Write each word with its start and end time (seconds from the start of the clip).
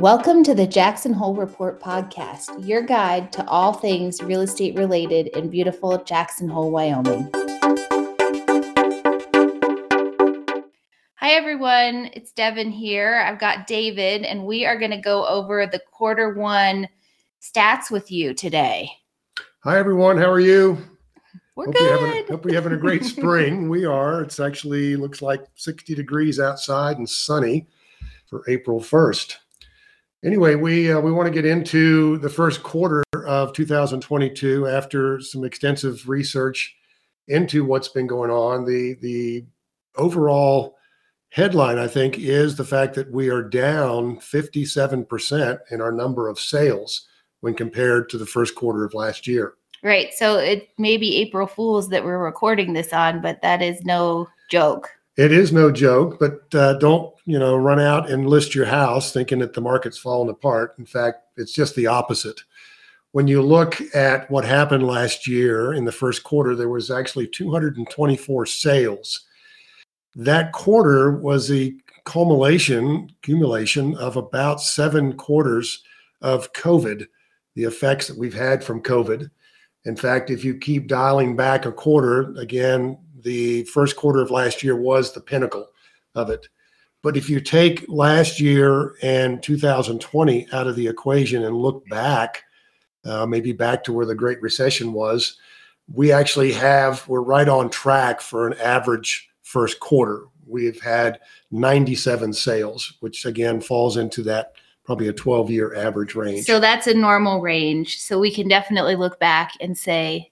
Welcome 0.00 0.42
to 0.44 0.54
the 0.54 0.66
Jackson 0.66 1.12
Hole 1.12 1.34
Report 1.34 1.78
podcast, 1.78 2.66
your 2.66 2.80
guide 2.80 3.30
to 3.34 3.46
all 3.46 3.74
things 3.74 4.22
real 4.22 4.40
estate 4.40 4.74
related 4.74 5.26
in 5.36 5.50
beautiful 5.50 6.02
Jackson 6.04 6.48
Hole, 6.48 6.70
Wyoming. 6.70 7.30
Hi, 11.16 11.32
everyone. 11.32 12.08
It's 12.14 12.32
Devin 12.32 12.70
here. 12.70 13.22
I've 13.26 13.38
got 13.38 13.66
David, 13.66 14.22
and 14.22 14.46
we 14.46 14.64
are 14.64 14.78
going 14.78 14.90
to 14.90 14.96
go 14.96 15.26
over 15.26 15.66
the 15.66 15.82
quarter 15.92 16.32
one 16.32 16.88
stats 17.42 17.90
with 17.90 18.10
you 18.10 18.32
today. 18.32 18.90
Hi, 19.64 19.78
everyone. 19.78 20.16
How 20.16 20.30
are 20.30 20.40
you? 20.40 20.78
We're 21.56 21.66
hope 21.66 21.74
good. 21.74 21.82
You're 21.82 22.06
having, 22.06 22.26
hope 22.28 22.44
you're 22.44 22.54
having 22.54 22.72
a 22.72 22.76
great 22.76 23.04
spring. 23.16 23.68
we 23.68 23.84
are. 23.84 24.22
It's 24.22 24.40
actually 24.40 24.96
looks 24.96 25.20
like 25.22 25.44
60 25.54 25.94
degrees 25.94 26.40
outside 26.40 26.98
and 26.98 27.08
sunny 27.08 27.68
for 28.26 28.42
April 28.48 28.80
1st. 28.80 29.36
Anyway, 30.22 30.54
we 30.54 30.92
uh, 30.92 31.00
we 31.00 31.12
want 31.12 31.26
to 31.26 31.32
get 31.32 31.46
into 31.46 32.18
the 32.18 32.28
first 32.28 32.62
quarter 32.62 33.02
of 33.26 33.54
2022 33.54 34.66
after 34.66 35.18
some 35.20 35.44
extensive 35.44 36.08
research 36.08 36.76
into 37.28 37.64
what's 37.64 37.88
been 37.88 38.06
going 38.06 38.30
on. 38.30 38.66
The 38.66 38.94
the 39.00 39.46
overall 39.96 40.76
headline, 41.30 41.78
I 41.78 41.86
think, 41.86 42.18
is 42.18 42.56
the 42.56 42.64
fact 42.64 42.94
that 42.94 43.10
we 43.10 43.30
are 43.30 43.42
down 43.42 44.16
57% 44.16 45.58
in 45.70 45.80
our 45.80 45.92
number 45.92 46.28
of 46.28 46.38
sales 46.38 47.06
when 47.40 47.54
compared 47.54 48.10
to 48.10 48.18
the 48.18 48.26
first 48.26 48.54
quarter 48.54 48.84
of 48.84 48.94
last 48.94 49.26
year. 49.26 49.54
Right. 49.82 50.12
So 50.12 50.36
it 50.38 50.68
may 50.78 50.96
be 50.96 51.16
April 51.16 51.46
Fools 51.46 51.88
that 51.88 52.04
we're 52.04 52.18
recording 52.18 52.74
this 52.74 52.92
on, 52.92 53.22
but 53.22 53.40
that 53.42 53.62
is 53.62 53.82
no 53.82 54.28
joke. 54.50 54.90
It 55.16 55.32
is 55.32 55.52
no 55.52 55.70
joke, 55.70 56.18
but 56.18 56.54
uh, 56.54 56.74
don't 56.74 57.14
you 57.24 57.38
know 57.38 57.56
run 57.56 57.80
out 57.80 58.10
and 58.10 58.28
list 58.28 58.54
your 58.54 58.66
house 58.66 59.12
thinking 59.12 59.38
that 59.40 59.54
the 59.54 59.60
market's 59.60 59.98
falling 59.98 60.30
apart. 60.30 60.74
In 60.78 60.86
fact, 60.86 61.24
it's 61.36 61.52
just 61.52 61.74
the 61.74 61.86
opposite. 61.86 62.40
When 63.12 63.26
you 63.26 63.42
look 63.42 63.80
at 63.94 64.30
what 64.30 64.44
happened 64.44 64.86
last 64.86 65.26
year 65.26 65.74
in 65.74 65.84
the 65.84 65.92
first 65.92 66.22
quarter, 66.22 66.54
there 66.54 66.68
was 66.68 66.90
actually 66.90 67.26
224 67.26 68.46
sales. 68.46 69.26
That 70.14 70.52
quarter 70.52 71.12
was 71.18 71.48
the 71.48 71.76
culmination, 72.04 73.10
accumulation 73.18 73.96
of 73.96 74.16
about 74.16 74.60
seven 74.60 75.14
quarters 75.14 75.82
of 76.22 76.52
COVID, 76.52 77.06
the 77.54 77.64
effects 77.64 78.06
that 78.08 78.18
we've 78.18 78.34
had 78.34 78.62
from 78.62 78.82
COVID. 78.82 79.30
In 79.84 79.96
fact, 79.96 80.30
if 80.30 80.44
you 80.44 80.56
keep 80.56 80.86
dialing 80.86 81.36
back 81.36 81.64
a 81.64 81.72
quarter, 81.72 82.34
again, 82.36 82.98
the 83.22 83.64
first 83.64 83.96
quarter 83.96 84.20
of 84.20 84.30
last 84.30 84.62
year 84.62 84.76
was 84.76 85.12
the 85.12 85.20
pinnacle 85.20 85.68
of 86.14 86.30
it. 86.30 86.48
But 87.02 87.16
if 87.16 87.30
you 87.30 87.40
take 87.40 87.86
last 87.88 88.40
year 88.40 88.94
and 89.02 89.42
2020 89.42 90.48
out 90.52 90.66
of 90.66 90.76
the 90.76 90.86
equation 90.86 91.44
and 91.44 91.56
look 91.56 91.86
back, 91.88 92.44
uh, 93.04 93.24
maybe 93.24 93.52
back 93.52 93.84
to 93.84 93.92
where 93.92 94.04
the 94.04 94.14
Great 94.14 94.42
Recession 94.42 94.92
was, 94.92 95.38
we 95.92 96.12
actually 96.12 96.52
have, 96.52 97.06
we're 97.08 97.22
right 97.22 97.48
on 97.48 97.70
track 97.70 98.20
for 98.20 98.46
an 98.46 98.58
average 98.58 99.30
first 99.42 99.80
quarter. 99.80 100.24
We've 100.46 100.80
had 100.80 101.20
97 101.50 102.34
sales, 102.34 102.94
which 103.00 103.24
again 103.24 103.60
falls 103.60 103.96
into 103.96 104.22
that 104.24 104.52
probably 104.84 105.08
a 105.08 105.12
12 105.12 105.50
year 105.50 105.74
average 105.74 106.14
range. 106.14 106.46
So 106.46 106.58
that's 106.60 106.86
a 106.86 106.94
normal 106.94 107.40
range. 107.40 108.00
So 108.00 108.18
we 108.18 108.32
can 108.32 108.48
definitely 108.48 108.96
look 108.96 109.18
back 109.20 109.52
and 109.60 109.76
say, 109.76 110.30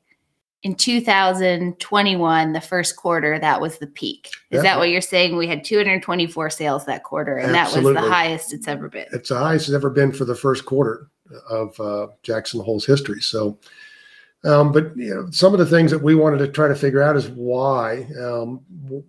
in 0.65 0.75
2021, 0.75 2.53
the 2.53 2.61
first 2.61 2.97
quarter, 2.97 3.39
that 3.39 3.61
was 3.61 3.79
the 3.79 3.87
peak. 3.87 4.27
Is 4.51 4.57
Yeah. 4.57 4.63
that 4.63 4.79
what 4.79 4.89
you're 4.89 5.01
saying? 5.01 5.37
We 5.37 5.47
had 5.47 5.63
224 5.63 6.51
sales 6.51 6.85
that 6.87 7.05
quarter, 7.05 7.37
and 7.37 7.55
that 7.55 7.73
was 7.73 7.85
the 7.85 8.01
highest 8.01 8.53
it's 8.53 8.67
ever 8.67 8.89
been. 8.89 9.07
it's 9.13 9.29
the 9.29 9.39
highest 9.39 9.69
it's 9.69 9.75
ever 9.75 9.91
been 9.91 10.11
for 10.11 10.25
the 10.25 10.35
first 10.35 10.65
quarter 10.65 11.09
of 11.49 11.79
uh, 11.79 12.09
Jackson 12.25 12.61
Hole's 12.61 12.85
history. 12.87 13.21
So, 13.21 13.57
um, 14.45 14.73
but 14.73 14.97
you 14.97 15.15
know, 15.15 15.29
some 15.31 15.53
of 15.53 15.61
the 15.61 15.67
things 15.67 15.93
that 15.93 16.03
we 16.03 16.17
wanted 16.17 16.39
to 16.39 16.49
try 16.49 16.67
to 16.67 16.75
figure 16.75 17.03
out 17.03 17.17
is 17.17 17.29
why, 17.29 18.09
um, 18.21 18.61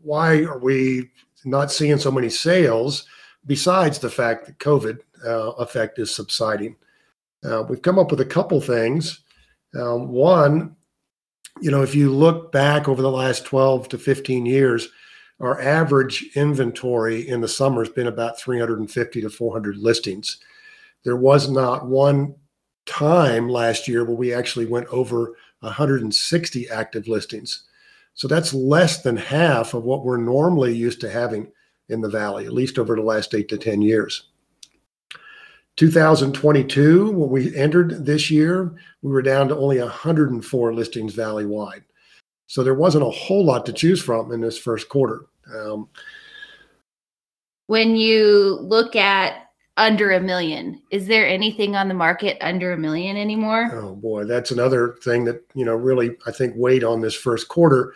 why 0.04 0.44
are 0.44 0.60
we 0.60 1.10
not 1.46 1.72
seeing 1.72 1.98
so 1.98 2.12
many 2.12 2.30
sales? 2.30 3.06
Besides 3.48 3.98
the 4.00 4.10
fact 4.10 4.46
that 4.46 4.60
COVID 4.60 5.00
uh, 5.26 5.52
effect 5.52 6.00
is 6.00 6.14
subsiding, 6.14 6.76
uh, 7.44 7.64
we've 7.68 7.82
come 7.82 8.00
up 8.00 8.12
with 8.12 8.22
a 8.22 8.26
couple 8.26 8.60
things. 8.62 9.22
Um, 9.76 10.10
one, 10.10 10.76
you 11.62 11.72
know, 11.72 11.82
if 11.82 11.96
you 11.96 12.12
look 12.12 12.52
back 12.52 12.88
over 12.88 13.02
the 13.02 13.12
last 13.12 13.46
12 13.46 13.90
to 13.90 13.98
15 13.98 14.46
years, 14.46 14.90
our 15.40 15.62
average 15.62 16.32
inventory 16.36 17.28
in 17.28 17.42
the 17.42 17.48
summer 17.48 17.84
has 17.84 17.94
been 17.94 18.08
about 18.08 18.40
350 18.40 19.22
to 19.22 19.30
400 19.30 19.78
listings. 19.78 20.40
There 21.04 21.16
was 21.16 21.50
not 21.50 21.88
one 21.88 22.36
time 22.86 23.48
last 23.48 23.88
year 23.88 24.04
where 24.04 24.16
we 24.16 24.34
actually 24.34 24.66
went 24.66 24.88
over 24.88 25.36
160 25.62 26.70
active 26.70 27.08
listings. 27.08 27.64
So 28.14 28.28
that's 28.28 28.54
less 28.54 29.02
than 29.02 29.16
half 29.16 29.74
of 29.74 29.84
what 29.84 30.04
we're 30.04 30.18
normally 30.18 30.76
used 30.76 31.00
to 31.02 31.10
having 31.10 31.52
in 31.88 32.02
the 32.02 32.10
valley, 32.10 32.46
at 32.46 32.54
least 32.54 32.78
over 32.78 32.96
the 32.96 33.02
last 33.02 33.34
eight 33.34 33.48
to 33.50 33.58
10 33.58 33.82
years. 33.82 34.30
2022, 35.80 37.10
when 37.12 37.30
we 37.30 37.56
entered 37.56 38.06
this 38.06 38.30
year, 38.30 38.76
we 39.02 39.14
were 39.14 39.22
down 39.22 39.48
to 39.48 39.56
only 39.56 39.80
104 39.80 40.74
listings 40.74 41.14
valley 41.14 41.46
wide. 41.46 41.86
So 42.48 42.64
there 42.64 42.74
wasn't 42.74 43.06
a 43.06 43.10
whole 43.10 43.46
lot 43.46 43.66
to 43.66 43.72
choose 43.72 44.02
from 44.02 44.34
in 44.34 44.42
this 44.42 44.58
first 44.58 44.90
quarter. 44.90 45.28
Um, 45.56 45.88
When 47.68 47.96
you 47.96 48.60
look 48.62 48.98
at 48.98 49.52
under 49.78 50.12
a 50.12 50.20
million, 50.20 50.82
is 50.92 51.08
there 51.08 51.26
anything 51.26 51.78
on 51.78 51.88
the 51.88 51.94
market 51.94 52.38
under 52.42 52.74
a 52.74 52.78
million 52.78 53.16
anymore? 53.16 53.70
Oh 53.72 53.96
boy, 53.96 54.26
that's 54.26 54.52
another 54.52 54.98
thing 55.02 55.24
that 55.26 55.46
you 55.56 55.64
know 55.64 55.76
really 55.76 56.18
I 56.28 56.34
think 56.34 56.56
weighed 56.58 56.84
on 56.84 57.00
this 57.00 57.16
first 57.16 57.48
quarter. 57.48 57.94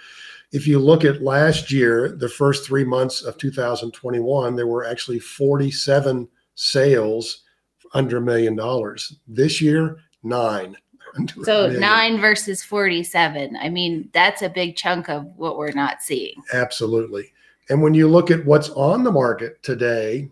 If 0.53 0.67
you 0.67 0.79
look 0.79 1.03
at 1.03 1.21
last 1.21 1.69
year, 1.69 2.15
the 2.17 2.29
first 2.29 2.65
three 2.65 2.85
months 2.85 3.23
of 3.23 3.37
2021, 3.37 4.55
there 4.55 4.67
were 4.67 4.85
actually 4.85 5.19
47 5.19 6.29
sales 6.55 7.43
under 7.93 8.17
a 8.17 8.21
million 8.21 8.55
dollars. 8.55 9.15
This 9.27 9.61
year, 9.61 9.97
nine. 10.23 10.77
So 11.43 11.69
nine 11.69 12.19
versus 12.19 12.63
47. 12.63 13.55
I 13.61 13.69
mean, 13.69 14.09
that's 14.13 14.41
a 14.41 14.49
big 14.49 14.75
chunk 14.75 15.09
of 15.09 15.25
what 15.35 15.57
we're 15.57 15.71
not 15.71 16.01
seeing. 16.01 16.33
Absolutely. 16.53 17.31
And 17.69 17.81
when 17.81 17.93
you 17.93 18.07
look 18.07 18.31
at 18.31 18.45
what's 18.45 18.69
on 18.71 19.03
the 19.03 19.11
market 19.11 19.61
today, 19.61 20.29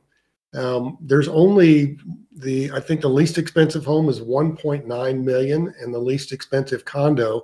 um, 0.54 0.98
there's 1.00 1.28
only 1.28 1.98
the 2.36 2.72
I 2.72 2.80
think 2.80 3.02
the 3.02 3.10
least 3.10 3.38
expensive 3.38 3.86
home 3.86 4.10
is 4.10 4.20
1.9 4.20 5.24
million, 5.24 5.74
and 5.80 5.94
the 5.94 6.00
least 6.00 6.32
expensive 6.32 6.84
condo 6.84 7.44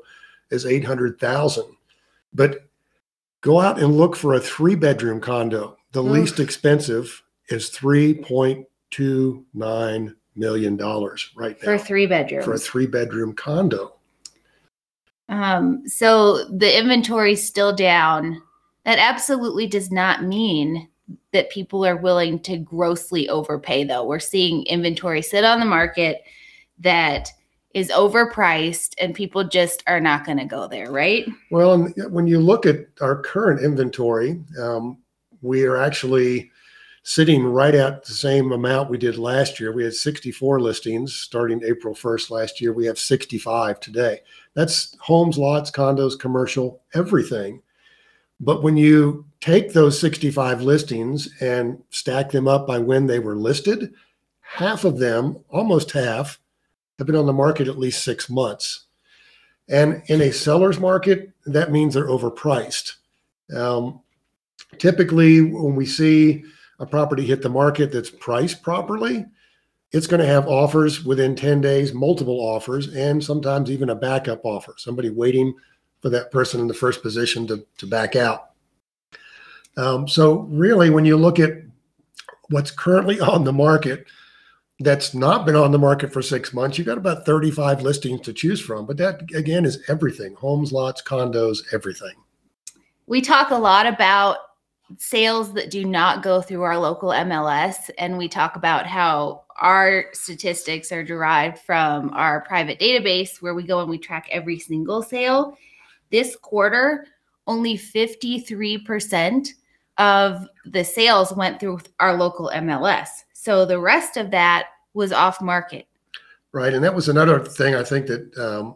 is 0.49 0.65
800,000. 0.65 1.63
But 2.33 2.67
go 3.41 3.59
out 3.61 3.79
and 3.79 3.97
look 3.97 4.15
for 4.15 4.33
a 4.33 4.39
three 4.39 4.75
bedroom 4.75 5.21
condo. 5.21 5.77
The 5.91 6.03
Oof. 6.03 6.11
least 6.11 6.39
expensive 6.39 7.23
is 7.49 7.69
3.29 8.91 10.15
million 10.35 10.77
dollars 10.77 11.31
right 11.35 11.57
now. 11.61 11.65
For 11.65 11.77
three 11.77 12.05
bedrooms. 12.05 12.45
for 12.45 12.53
a 12.53 12.59
three 12.59 12.85
bedroom 12.85 13.33
condo. 13.33 13.95
Um, 15.29 15.87
so 15.87 16.45
the 16.45 16.77
inventory's 16.77 17.45
still 17.45 17.75
down. 17.75 18.41
That 18.85 18.99
absolutely 18.99 19.67
does 19.67 19.91
not 19.91 20.23
mean 20.23 20.87
that 21.33 21.49
people 21.49 21.85
are 21.85 21.97
willing 21.97 22.39
to 22.41 22.57
grossly 22.57 23.27
overpay, 23.29 23.83
though. 23.83 24.05
We're 24.05 24.19
seeing 24.19 24.63
inventory 24.65 25.21
sit 25.21 25.43
on 25.43 25.59
the 25.59 25.65
market 25.65 26.21
that 26.79 27.29
is 27.73 27.89
overpriced 27.89 28.93
and 28.97 29.13
people 29.13 29.43
just 29.43 29.83
are 29.87 29.99
not 29.99 30.25
going 30.25 30.37
to 30.37 30.45
go 30.45 30.67
there, 30.67 30.91
right? 30.91 31.25
Well, 31.51 31.73
and 31.73 32.11
when 32.11 32.27
you 32.27 32.39
look 32.39 32.65
at 32.65 32.87
our 33.01 33.21
current 33.21 33.61
inventory, 33.61 34.41
um, 34.59 34.97
we 35.41 35.63
are 35.65 35.77
actually 35.77 36.49
sitting 37.07 37.45
right 37.45 37.73
at 37.73 38.03
the 38.03 38.11
same 38.11 38.51
amount 38.51 38.89
we 38.89 38.97
did 38.97 39.17
last 39.17 39.61
year. 39.61 39.71
We 39.71 39.85
had 39.85 39.93
64 39.93 40.59
listings 40.59 41.15
starting 41.15 41.63
April 41.63 41.95
1st 41.95 42.29
last 42.31 42.59
year. 42.59 42.73
We 42.73 42.85
have 42.85 42.99
65 42.99 43.79
today. 43.79 44.19
That's 44.55 44.93
homes, 44.99 45.37
lots, 45.37 45.71
condos, 45.71 46.19
commercial, 46.19 46.81
everything. 46.93 47.61
But 48.41 48.61
when 48.61 48.75
you 48.75 49.25
take 49.39 49.71
those 49.71 49.97
65 50.01 50.61
listings 50.63 51.29
and 51.39 51.81
stack 51.91 52.31
them 52.31 52.45
up 52.45 52.67
by 52.67 52.77
when 52.77 53.07
they 53.07 53.19
were 53.19 53.37
listed, 53.37 53.93
half 54.41 54.83
of 54.83 54.99
them, 54.99 55.37
almost 55.47 55.91
half, 55.91 56.41
have 56.97 57.07
been 57.07 57.15
on 57.15 57.25
the 57.25 57.31
market 57.31 57.69
at 57.69 57.79
least 57.79 58.03
six 58.03 58.29
months. 58.29 58.83
And 59.69 60.03
in 60.07 60.19
a 60.19 60.33
seller's 60.33 60.77
market, 60.77 61.31
that 61.45 61.71
means 61.71 61.93
they're 61.93 62.09
overpriced. 62.09 62.95
Um, 63.55 64.01
typically, 64.77 65.39
when 65.39 65.77
we 65.77 65.85
see 65.85 66.43
a 66.79 66.85
property 66.85 67.25
hit 67.25 67.41
the 67.41 67.49
market 67.49 67.91
that's 67.91 68.09
priced 68.09 68.61
properly, 68.61 69.25
it's 69.91 70.07
going 70.07 70.19
to 70.19 70.27
have 70.27 70.47
offers 70.47 71.03
within 71.05 71.35
10 71.35 71.61
days, 71.61 71.93
multiple 71.93 72.39
offers, 72.39 72.93
and 72.93 73.23
sometimes 73.23 73.71
even 73.71 73.89
a 73.89 73.95
backup 73.95 74.43
offer, 74.43 74.73
somebody 74.77 75.09
waiting 75.09 75.53
for 76.01 76.09
that 76.09 76.31
person 76.31 76.59
in 76.59 76.67
the 76.67 76.73
first 76.73 77.01
position 77.01 77.47
to, 77.47 77.65
to 77.77 77.87
back 77.87 78.15
out. 78.15 78.51
Um, 79.77 80.07
so 80.07 80.39
really, 80.49 80.89
when 80.89 81.05
you 81.05 81.17
look 81.17 81.39
at 81.39 81.51
what's 82.49 82.71
currently 82.71 83.19
on 83.21 83.43
the 83.43 83.53
market 83.53 84.05
that's 84.79 85.15
not 85.15 85.45
been 85.45 85.55
on 85.55 85.71
the 85.71 85.79
market 85.79 86.13
for 86.13 86.21
six 86.21 86.53
months, 86.53 86.77
you've 86.77 86.87
got 86.87 86.99
about 86.99 87.25
35 87.25 87.81
listings 87.81 88.21
to 88.21 88.33
choose 88.33 88.59
from. 88.59 88.85
But 88.85 88.97
that 88.97 89.21
again 89.33 89.65
is 89.65 89.83
everything: 89.87 90.35
homes, 90.35 90.71
lots, 90.71 91.01
condos, 91.01 91.59
everything. 91.73 92.13
We 93.07 93.21
talk 93.21 93.51
a 93.51 93.55
lot 93.55 93.87
about 93.87 94.37
sales 94.97 95.53
that 95.53 95.69
do 95.69 95.85
not 95.85 96.23
go 96.23 96.41
through 96.41 96.63
our 96.63 96.77
local 96.77 97.09
MLS, 97.09 97.89
and 97.97 98.17
we 98.17 98.27
talk 98.27 98.55
about 98.55 98.85
how 98.85 99.43
our 99.59 100.05
statistics 100.13 100.91
are 100.91 101.03
derived 101.03 101.59
from 101.59 102.11
our 102.13 102.41
private 102.41 102.79
database 102.79 103.41
where 103.41 103.55
we 103.55 103.63
go 103.63 103.79
and 103.79 103.89
we 103.89 103.97
track 103.97 104.27
every 104.31 104.59
single 104.59 105.01
sale. 105.01 105.57
This 106.11 106.35
quarter, 106.35 107.07
only 107.47 107.77
53% 107.77 109.49
of 109.97 110.47
the 110.65 110.83
sales 110.83 111.33
went 111.33 111.59
through 111.59 111.79
our 111.99 112.15
local 112.15 112.51
MLS. 112.53 113.07
So 113.33 113.65
the 113.65 113.79
rest 113.79 114.17
of 114.17 114.31
that 114.31 114.67
was 114.93 115.11
off 115.11 115.41
market. 115.41 115.87
Right. 116.51 116.73
And 116.73 116.83
that 116.83 116.95
was 116.95 117.09
another 117.09 117.39
thing 117.39 117.75
I 117.75 117.83
think 117.83 118.07
that 118.07 118.37
um, 118.37 118.75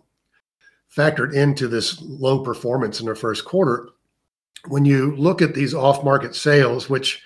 factored 0.96 1.34
into 1.34 1.68
this 1.68 2.02
low 2.02 2.44
performance 2.44 3.00
in 3.00 3.06
the 3.06 3.16
first 3.16 3.46
quarter. 3.46 3.90
When 4.68 4.86
you 4.86 5.16
look 5.16 5.42
at 5.42 5.54
these 5.54 5.74
off 5.74 6.04
market 6.04 6.36
sales, 6.36 6.90
which 6.90 7.22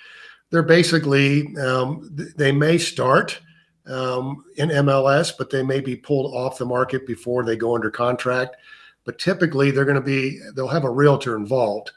they're 0.52 0.64
basically, 0.64 1.56
um, 1.58 2.10
they 2.38 2.52
may 2.52 2.78
start 2.78 3.40
um, 3.88 4.44
in 4.58 4.70
MLS, 4.70 5.34
but 5.38 5.50
they 5.50 5.64
may 5.64 5.80
be 5.80 5.96
pulled 5.96 6.34
off 6.34 6.58
the 6.58 6.66
market 6.66 7.06
before 7.06 7.44
they 7.44 7.56
go 7.56 7.76
under 7.76 7.92
contract. 7.92 8.56
But 9.04 9.20
typically, 9.20 9.72
they're 9.72 9.86
going 9.86 9.96
to 9.96 10.02
be, 10.02 10.40
they'll 10.56 10.68
have 10.68 10.84
a 10.86 10.90
realtor 10.90 11.36
involved. 11.36 11.92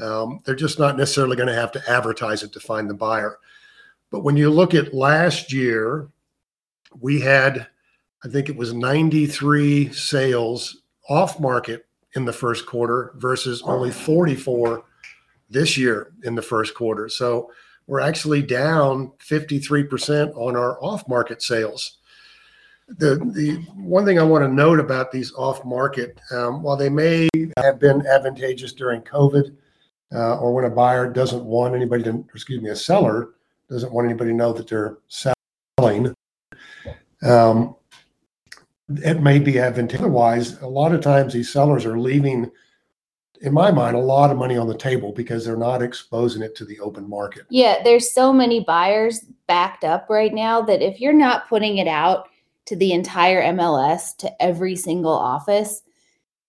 Um, 0.00 0.40
they're 0.44 0.54
just 0.54 0.78
not 0.78 0.96
necessarily 0.96 1.36
going 1.36 1.48
to 1.48 1.54
have 1.54 1.72
to 1.72 1.90
advertise 1.90 2.42
it 2.42 2.52
to 2.52 2.60
find 2.60 2.88
the 2.88 2.94
buyer. 2.94 3.38
But 4.10 4.20
when 4.20 4.36
you 4.36 4.50
look 4.50 4.74
at 4.74 4.94
last 4.94 5.52
year, 5.52 6.08
we 7.00 7.20
had, 7.20 7.66
I 8.24 8.28
think 8.28 8.48
it 8.48 8.56
was 8.56 8.72
93 8.72 9.92
sales 9.92 10.82
off 11.08 11.40
market 11.40 11.85
in 12.16 12.24
the 12.24 12.32
first 12.32 12.66
quarter 12.66 13.12
versus 13.16 13.62
only 13.62 13.90
44 13.90 14.82
this 15.48 15.76
year 15.76 16.12
in 16.24 16.34
the 16.34 16.42
first 16.42 16.74
quarter. 16.74 17.08
So 17.08 17.52
we're 17.86 18.00
actually 18.00 18.42
down 18.42 19.12
53% 19.18 20.36
on 20.36 20.56
our 20.56 20.82
off 20.82 21.06
market 21.08 21.42
sales. 21.42 21.98
The, 22.88 23.16
the 23.16 23.56
one 23.74 24.04
thing 24.04 24.18
I 24.18 24.22
want 24.22 24.44
to 24.44 24.52
note 24.52 24.80
about 24.80 25.12
these 25.12 25.32
off 25.34 25.64
market, 25.64 26.20
um, 26.30 26.62
while 26.62 26.76
they 26.76 26.88
may 26.88 27.28
have 27.58 27.78
been 27.78 28.06
advantageous 28.06 28.72
during 28.72 29.02
COVID, 29.02 29.56
uh, 30.14 30.38
or 30.38 30.54
when 30.54 30.64
a 30.64 30.70
buyer 30.70 31.10
doesn't 31.10 31.44
want 31.44 31.74
anybody 31.74 32.04
to, 32.04 32.24
excuse 32.32 32.62
me, 32.62 32.70
a 32.70 32.76
seller 32.76 33.30
doesn't 33.68 33.92
want 33.92 34.06
anybody 34.06 34.30
to 34.30 34.36
know 34.36 34.52
that 34.52 34.68
they're 34.68 34.98
selling. 35.08 36.14
Um, 37.22 37.74
it 38.88 39.20
may 39.20 39.38
be 39.38 39.58
advantageous. 39.58 40.00
Otherwise, 40.00 40.60
a 40.60 40.66
lot 40.66 40.92
of 40.92 41.00
times 41.00 41.32
these 41.32 41.52
sellers 41.52 41.84
are 41.84 41.98
leaving, 41.98 42.50
in 43.40 43.52
my 43.52 43.70
mind, 43.70 43.96
a 43.96 44.00
lot 44.00 44.30
of 44.30 44.38
money 44.38 44.56
on 44.56 44.68
the 44.68 44.76
table 44.76 45.12
because 45.12 45.44
they're 45.44 45.56
not 45.56 45.82
exposing 45.82 46.42
it 46.42 46.54
to 46.56 46.64
the 46.64 46.78
open 46.80 47.08
market. 47.08 47.46
Yeah, 47.50 47.82
there's 47.82 48.12
so 48.12 48.32
many 48.32 48.60
buyers 48.60 49.24
backed 49.46 49.84
up 49.84 50.08
right 50.08 50.32
now 50.32 50.62
that 50.62 50.82
if 50.82 51.00
you're 51.00 51.12
not 51.12 51.48
putting 51.48 51.78
it 51.78 51.88
out 51.88 52.28
to 52.66 52.76
the 52.76 52.92
entire 52.92 53.42
MLS 53.54 54.16
to 54.18 54.42
every 54.42 54.76
single 54.76 55.12
office, 55.12 55.82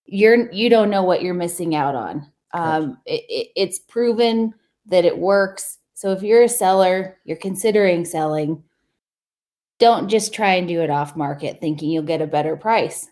you're 0.05 0.51
you 0.51 0.69
don't 0.69 0.89
know 0.89 1.03
what 1.03 1.21
you're 1.21 1.33
missing 1.33 1.75
out 1.75 1.95
on. 1.95 2.31
Um, 2.53 2.97
it, 3.05 3.23
it, 3.27 3.51
it's 3.55 3.79
proven 3.79 4.53
that 4.85 5.05
it 5.05 5.17
works. 5.17 5.79
So 5.93 6.11
if 6.11 6.23
you're 6.23 6.43
a 6.43 6.49
seller, 6.49 7.17
you're 7.25 7.37
considering 7.37 8.05
selling, 8.05 8.63
don't 9.79 10.07
just 10.07 10.33
try 10.33 10.55
and 10.55 10.67
do 10.67 10.81
it 10.81 10.89
off 10.89 11.15
market 11.15 11.59
thinking 11.61 11.89
you'll 11.89 12.03
get 12.03 12.21
a 12.21 12.27
better 12.27 12.55
price. 12.55 13.09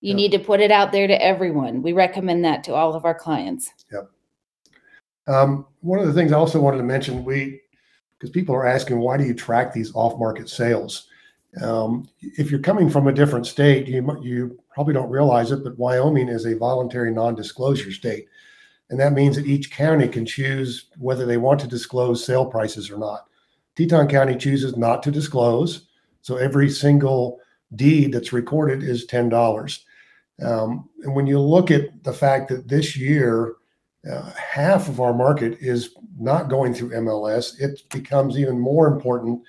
You 0.00 0.14
need 0.14 0.30
to 0.32 0.38
put 0.38 0.60
it 0.60 0.70
out 0.70 0.92
there 0.92 1.08
to 1.08 1.22
everyone. 1.22 1.82
We 1.82 1.92
recommend 1.92 2.44
that 2.44 2.62
to 2.64 2.74
all 2.74 2.94
of 2.94 3.04
our 3.04 3.14
clients. 3.14 3.70
Yep. 3.92 4.10
Um, 5.26 5.66
one 5.80 5.98
of 5.98 6.06
the 6.06 6.12
things 6.12 6.32
I 6.32 6.36
also 6.36 6.60
wanted 6.60 6.78
to 6.78 6.84
mention, 6.84 7.24
we 7.24 7.60
because 8.18 8.30
people 8.30 8.54
are 8.54 8.66
asking 8.66 8.98
why 8.98 9.16
do 9.16 9.24
you 9.24 9.34
track 9.34 9.72
these 9.72 9.94
off-market 9.94 10.48
sales? 10.48 11.08
Um, 11.62 12.08
if 12.20 12.50
you're 12.50 12.60
coming 12.60 12.90
from 12.90 13.08
a 13.08 13.12
different 13.12 13.46
state, 13.46 13.88
you 13.88 14.18
you 14.22 14.58
probably 14.72 14.94
don't 14.94 15.10
realize 15.10 15.50
it, 15.50 15.64
but 15.64 15.78
Wyoming 15.78 16.28
is 16.28 16.46
a 16.46 16.56
voluntary 16.56 17.12
non-disclosure 17.12 17.92
state. 17.92 18.28
And 18.90 18.98
that 19.00 19.12
means 19.12 19.36
that 19.36 19.46
each 19.46 19.70
county 19.70 20.08
can 20.08 20.24
choose 20.24 20.86
whether 20.96 21.26
they 21.26 21.36
want 21.36 21.60
to 21.60 21.66
disclose 21.66 22.24
sale 22.24 22.46
prices 22.46 22.90
or 22.90 22.98
not. 22.98 23.27
Teton 23.78 24.08
County 24.08 24.36
chooses 24.36 24.76
not 24.76 25.04
to 25.04 25.12
disclose. 25.12 25.86
So 26.22 26.36
every 26.36 26.68
single 26.68 27.38
deed 27.76 28.12
that's 28.12 28.32
recorded 28.32 28.82
is 28.82 29.06
$10. 29.06 29.80
Um, 30.42 30.88
and 31.04 31.14
when 31.14 31.28
you 31.28 31.38
look 31.38 31.70
at 31.70 32.02
the 32.02 32.12
fact 32.12 32.48
that 32.48 32.66
this 32.66 32.96
year, 32.96 33.54
uh, 34.10 34.32
half 34.32 34.88
of 34.88 35.00
our 35.00 35.14
market 35.14 35.58
is 35.60 35.94
not 36.18 36.50
going 36.50 36.74
through 36.74 36.90
MLS, 36.90 37.60
it 37.60 37.82
becomes 37.90 38.36
even 38.36 38.58
more 38.58 38.88
important 38.88 39.42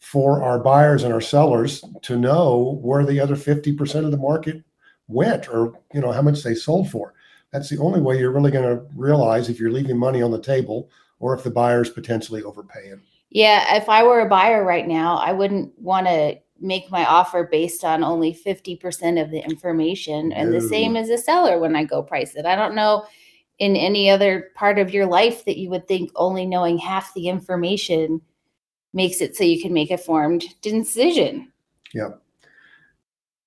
for 0.00 0.42
our 0.42 0.58
buyers 0.58 1.04
and 1.04 1.12
our 1.12 1.20
sellers 1.20 1.84
to 2.02 2.16
know 2.16 2.80
where 2.82 3.06
the 3.06 3.20
other 3.20 3.36
50% 3.36 4.04
of 4.04 4.10
the 4.10 4.16
market 4.16 4.64
went 5.06 5.48
or 5.48 5.78
you 5.94 6.00
know 6.00 6.10
how 6.10 6.22
much 6.22 6.42
they 6.42 6.54
sold 6.54 6.90
for 6.90 7.12
that's 7.52 7.68
the 7.68 7.78
only 7.78 8.00
way 8.00 8.18
you're 8.18 8.32
really 8.32 8.50
going 8.50 8.64
to 8.64 8.82
realize 8.96 9.48
if 9.48 9.60
you're 9.60 9.70
leaving 9.70 9.98
money 9.98 10.22
on 10.22 10.30
the 10.30 10.40
table 10.40 10.90
or 11.20 11.34
if 11.34 11.44
the 11.44 11.50
buyer's 11.50 11.90
potentially 11.90 12.42
overpaying. 12.42 13.00
Yeah, 13.34 13.76
if 13.76 13.88
I 13.88 14.02
were 14.02 14.20
a 14.20 14.28
buyer 14.28 14.62
right 14.62 14.86
now, 14.86 15.16
I 15.16 15.32
wouldn't 15.32 15.72
want 15.78 16.06
to 16.06 16.38
make 16.60 16.90
my 16.90 17.04
offer 17.04 17.48
based 17.50 17.82
on 17.82 18.04
only 18.04 18.32
50% 18.32 19.20
of 19.20 19.30
the 19.30 19.42
information 19.42 20.32
and 20.32 20.50
no. 20.50 20.60
the 20.60 20.68
same 20.68 20.96
as 20.96 21.08
a 21.08 21.18
seller 21.18 21.58
when 21.58 21.74
I 21.74 21.84
go 21.84 22.02
price 22.02 22.34
it. 22.34 22.46
I 22.46 22.54
don't 22.54 22.74
know 22.74 23.06
in 23.58 23.74
any 23.74 24.10
other 24.10 24.50
part 24.54 24.78
of 24.78 24.92
your 24.92 25.06
life 25.06 25.44
that 25.46 25.58
you 25.58 25.70
would 25.70 25.88
think 25.88 26.10
only 26.14 26.46
knowing 26.46 26.78
half 26.78 27.12
the 27.14 27.28
information 27.28 28.20
makes 28.92 29.20
it 29.20 29.34
so 29.34 29.44
you 29.44 29.60
can 29.60 29.72
make 29.72 29.90
a 29.90 29.98
formed 29.98 30.44
decision. 30.60 31.50
Yeah. 31.94 32.10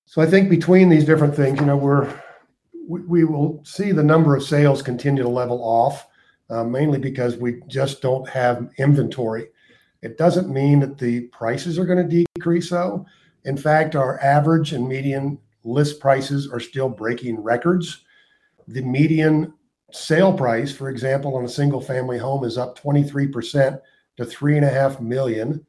So 0.04 0.20
I 0.20 0.26
think 0.26 0.50
between 0.50 0.88
these 0.88 1.04
different 1.04 1.34
things, 1.34 1.60
you 1.60 1.66
know, 1.66 1.76
we're 1.76 2.12
we, 2.88 3.00
we 3.02 3.24
will 3.24 3.62
see 3.64 3.92
the 3.92 4.02
number 4.02 4.36
of 4.36 4.42
sales 4.42 4.82
continue 4.82 5.22
to 5.22 5.28
level 5.28 5.62
off, 5.62 6.06
uh, 6.50 6.64
mainly 6.64 6.98
because 6.98 7.36
we 7.36 7.60
just 7.66 8.00
don't 8.00 8.28
have 8.28 8.70
inventory. 8.78 9.48
It 10.06 10.18
doesn't 10.18 10.48
mean 10.48 10.78
that 10.80 10.98
the 10.98 11.22
prices 11.32 11.80
are 11.80 11.84
going 11.84 12.08
to 12.08 12.24
decrease, 12.36 12.70
though. 12.70 13.04
In 13.44 13.56
fact, 13.56 13.96
our 13.96 14.22
average 14.22 14.72
and 14.72 14.88
median 14.88 15.36
list 15.64 15.98
prices 15.98 16.48
are 16.48 16.60
still 16.60 16.88
breaking 16.88 17.42
records. 17.42 18.04
The 18.68 18.82
median 18.82 19.52
sale 19.90 20.32
price, 20.32 20.70
for 20.70 20.90
example, 20.90 21.34
on 21.34 21.44
a 21.44 21.48
single 21.48 21.80
family 21.80 22.18
home 22.18 22.44
is 22.44 22.56
up 22.56 22.78
23% 22.78 23.80
to 24.18 24.24
three 24.24 24.56
and 24.56 24.64
a 24.64 24.70
half 24.70 25.00
million. 25.00 25.66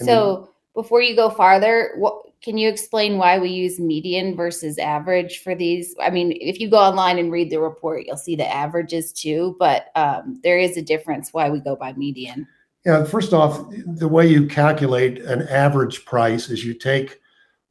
And 0.00 0.08
so 0.08 0.50
before 0.74 1.00
you 1.00 1.14
go 1.14 1.30
farther, 1.30 1.92
what 1.96 2.22
can 2.42 2.58
you 2.58 2.68
explain 2.68 3.18
why 3.18 3.38
we 3.38 3.50
use 3.50 3.78
median 3.78 4.34
versus 4.34 4.78
average 4.78 5.44
for 5.44 5.54
these? 5.54 5.94
I 6.00 6.10
mean, 6.10 6.36
if 6.40 6.58
you 6.58 6.68
go 6.68 6.78
online 6.78 7.20
and 7.20 7.30
read 7.30 7.50
the 7.50 7.60
report, 7.60 8.04
you'll 8.04 8.16
see 8.16 8.34
the 8.34 8.52
averages 8.52 9.12
too, 9.12 9.54
but 9.60 9.92
um, 9.94 10.40
there 10.42 10.58
is 10.58 10.76
a 10.76 10.82
difference 10.82 11.32
why 11.32 11.50
we 11.50 11.60
go 11.60 11.76
by 11.76 11.92
median. 11.92 12.48
Yeah, 12.86 13.02
first 13.02 13.32
off, 13.32 13.68
the 13.84 14.06
way 14.06 14.28
you 14.28 14.46
calculate 14.46 15.18
an 15.18 15.48
average 15.48 16.04
price 16.04 16.48
is 16.48 16.64
you 16.64 16.72
take 16.72 17.20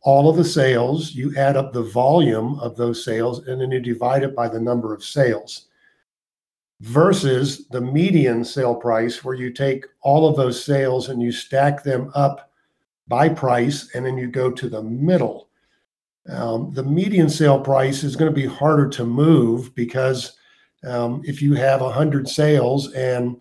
all 0.02 0.30
of 0.30 0.36
the 0.36 0.44
sales, 0.44 1.16
you 1.16 1.34
add 1.38 1.56
up 1.56 1.72
the 1.72 1.84
volume 1.84 2.60
of 2.60 2.76
those 2.76 3.06
sales, 3.06 3.48
and 3.48 3.62
then 3.62 3.72
you 3.72 3.80
divide 3.80 4.24
it 4.24 4.36
by 4.36 4.50
the 4.50 4.60
number 4.60 4.94
of 4.94 5.06
sales 5.06 5.68
versus 6.82 7.66
the 7.70 7.80
median 7.80 8.44
sale 8.44 8.76
price, 8.76 9.24
where 9.24 9.36
you 9.36 9.52
take 9.54 9.86
all 10.02 10.28
of 10.28 10.36
those 10.36 10.62
sales 10.62 11.08
and 11.08 11.22
you 11.22 11.32
stack 11.32 11.82
them 11.82 12.12
up 12.14 12.52
by 13.08 13.30
price, 13.30 13.92
and 13.96 14.06
then 14.06 14.18
you 14.18 14.28
go 14.28 14.52
to 14.52 14.68
the 14.68 14.84
middle. 14.84 15.48
Um, 16.28 16.74
the 16.74 16.84
median 16.84 17.30
sale 17.30 17.62
price 17.62 18.04
is 18.04 18.18
going 18.18 18.30
to 18.30 18.36
be 18.36 18.48
harder 18.48 18.90
to 18.90 19.06
move 19.06 19.74
because 19.76 20.36
um, 20.86 21.22
if 21.24 21.42
you 21.42 21.54
have 21.54 21.80
100 21.80 22.28
sales 22.28 22.92
and 22.92 23.40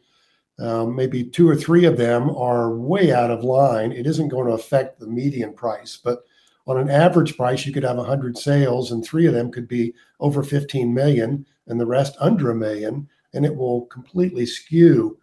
um, 0.58 0.94
maybe 0.94 1.24
two 1.24 1.48
or 1.48 1.56
three 1.56 1.84
of 1.84 1.96
them 1.96 2.30
are 2.30 2.74
way 2.74 3.12
out 3.12 3.30
of 3.30 3.44
line, 3.44 3.92
it 3.92 4.06
isn't 4.06 4.28
going 4.28 4.46
to 4.46 4.52
affect 4.52 5.00
the 5.00 5.06
median 5.06 5.52
price. 5.52 5.98
But 6.02 6.24
on 6.66 6.78
an 6.78 6.88
average 6.88 7.36
price, 7.36 7.66
you 7.66 7.72
could 7.72 7.82
have 7.82 7.96
100 7.96 8.38
sales 8.38 8.92
and 8.92 9.04
three 9.04 9.26
of 9.26 9.34
them 9.34 9.50
could 9.50 9.68
be 9.68 9.94
over 10.20 10.42
15 10.42 10.94
million 10.94 11.44
and 11.66 11.80
the 11.80 11.86
rest 11.86 12.16
under 12.20 12.50
a 12.50 12.54
million, 12.54 13.08
and 13.32 13.44
it 13.44 13.54
will 13.54 13.86
completely 13.86 14.46
skew 14.46 15.18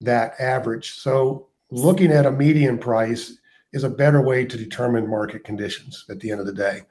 that 0.00 0.38
average. 0.40 0.94
So 0.94 1.48
looking 1.70 2.10
at 2.10 2.26
a 2.26 2.32
median 2.32 2.78
price 2.78 3.38
is 3.72 3.84
a 3.84 3.90
better 3.90 4.22
way 4.22 4.44
to 4.44 4.56
determine 4.56 5.08
market 5.08 5.44
conditions 5.44 6.04
at 6.08 6.20
the 6.20 6.30
end 6.30 6.40
of 6.40 6.46
the 6.46 6.52
day. 6.52 6.82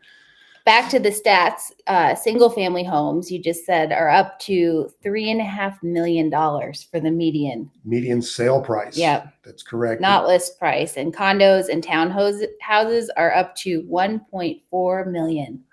Back 0.65 0.89
to 0.89 0.99
the 0.99 1.09
stats, 1.09 1.71
uh, 1.87 2.15
single 2.15 2.49
family 2.49 2.83
homes, 2.83 3.31
you 3.31 3.39
just 3.39 3.65
said 3.65 3.91
are 3.91 4.09
up 4.09 4.39
to 4.39 4.89
three 5.01 5.29
and 5.29 5.41
a 5.41 5.45
half 5.45 5.81
million 5.83 6.29
dollars 6.29 6.83
for 6.83 6.99
the 6.99 7.11
median. 7.11 7.69
Median 7.83 8.21
sale 8.21 8.61
price. 8.61 8.97
Yep. 8.97 9.33
That's 9.43 9.63
correct. 9.63 10.01
Not 10.01 10.27
list 10.27 10.57
price. 10.57 10.97
And 10.97 11.13
condos 11.13 11.69
and 11.69 11.83
townhouses 11.83 12.47
houses 12.61 13.11
are 13.17 13.33
up 13.33 13.55
to 13.57 13.83
1.4 13.83 15.11
million. 15.11 15.63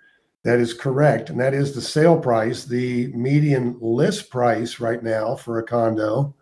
That 0.42 0.58
is 0.58 0.72
correct. 0.72 1.30
And 1.30 1.38
that 1.40 1.54
is 1.54 1.74
the 1.74 1.82
sale 1.82 2.18
price. 2.18 2.64
The 2.64 3.08
median 3.08 3.76
list 3.80 4.30
price 4.30 4.80
right 4.80 5.02
now 5.02 5.36
for 5.36 5.58
a 5.58 5.62
condo 5.62 6.34